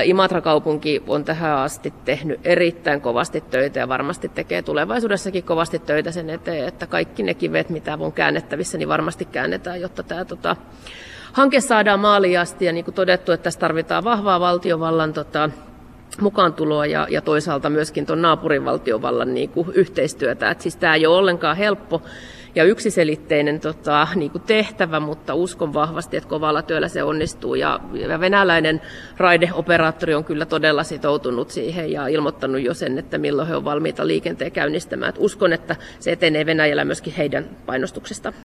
Imatra-kaupunki 0.03 1.03
on 1.07 1.25
tähän 1.25 1.57
asti 1.57 1.93
tehnyt 2.05 2.39
erittäin 2.43 3.01
kovasti 3.01 3.41
töitä 3.41 3.79
ja 3.79 3.87
varmasti 3.87 4.29
tekee 4.29 4.61
tulevaisuudessakin 4.61 5.43
kovasti 5.43 5.79
töitä 5.79 6.11
sen 6.11 6.29
eteen, 6.29 6.67
että 6.67 6.87
kaikki 6.87 7.23
ne 7.23 7.33
kivet, 7.33 7.69
mitä 7.69 7.97
on 7.99 8.13
käännettävissä, 8.13 8.77
niin 8.77 8.89
varmasti 8.89 9.25
käännetään, 9.25 9.81
jotta 9.81 10.03
tämä 10.03 10.25
tota, 10.25 10.55
hanke 11.33 11.61
saadaan 11.61 11.99
maaliin 11.99 12.39
asti. 12.39 12.65
Ja 12.65 12.71
niin 12.71 12.85
kuin 12.85 12.95
todettu, 12.95 13.31
että 13.31 13.43
tässä 13.43 13.59
tarvitaan 13.59 14.03
vahvaa 14.03 14.39
valtiovallan 14.39 15.13
tota, 15.13 15.49
mukaantuloa 16.21 16.85
ja, 16.85 17.07
ja 17.09 17.21
toisaalta 17.21 17.69
myöskin 17.69 18.05
tuon 18.05 18.21
naapurin 18.21 18.65
valtiovallan 18.65 19.33
niin 19.33 19.49
kuin 19.49 19.67
yhteistyötä. 19.73 20.51
Et 20.51 20.61
siis 20.61 20.75
tämä 20.75 20.95
ei 20.95 21.05
ole 21.05 21.17
ollenkaan 21.17 21.57
helppo 21.57 22.01
ja 22.55 22.63
yksiselitteinen 22.63 23.59
tota, 23.59 24.07
niin 24.15 24.31
kuin 24.31 24.41
tehtävä, 24.41 24.99
mutta 24.99 25.33
uskon 25.33 25.73
vahvasti, 25.73 26.17
että 26.17 26.29
kovalla 26.29 26.61
työllä 26.61 26.87
se 26.87 27.03
onnistuu. 27.03 27.55
Ja, 27.55 27.79
ja 27.93 28.19
venäläinen 28.19 28.81
raideoperaattori 29.17 30.15
on 30.15 30.23
kyllä 30.23 30.45
todella 30.45 30.83
sitoutunut 30.83 31.49
siihen 31.49 31.91
ja 31.91 32.07
ilmoittanut 32.07 32.61
jo 32.61 32.73
sen, 32.73 32.97
että 32.97 33.17
milloin 33.17 33.47
he 33.47 33.55
ovat 33.55 33.65
valmiita 33.65 34.07
liikenteen 34.07 34.51
käynnistämään. 34.51 35.09
Et 35.09 35.15
uskon, 35.19 35.53
että 35.53 35.75
se 35.99 36.11
etenee 36.11 36.45
Venäjällä 36.45 36.85
myöskin 36.85 37.13
heidän 37.13 37.49
painostuksesta. 37.65 38.44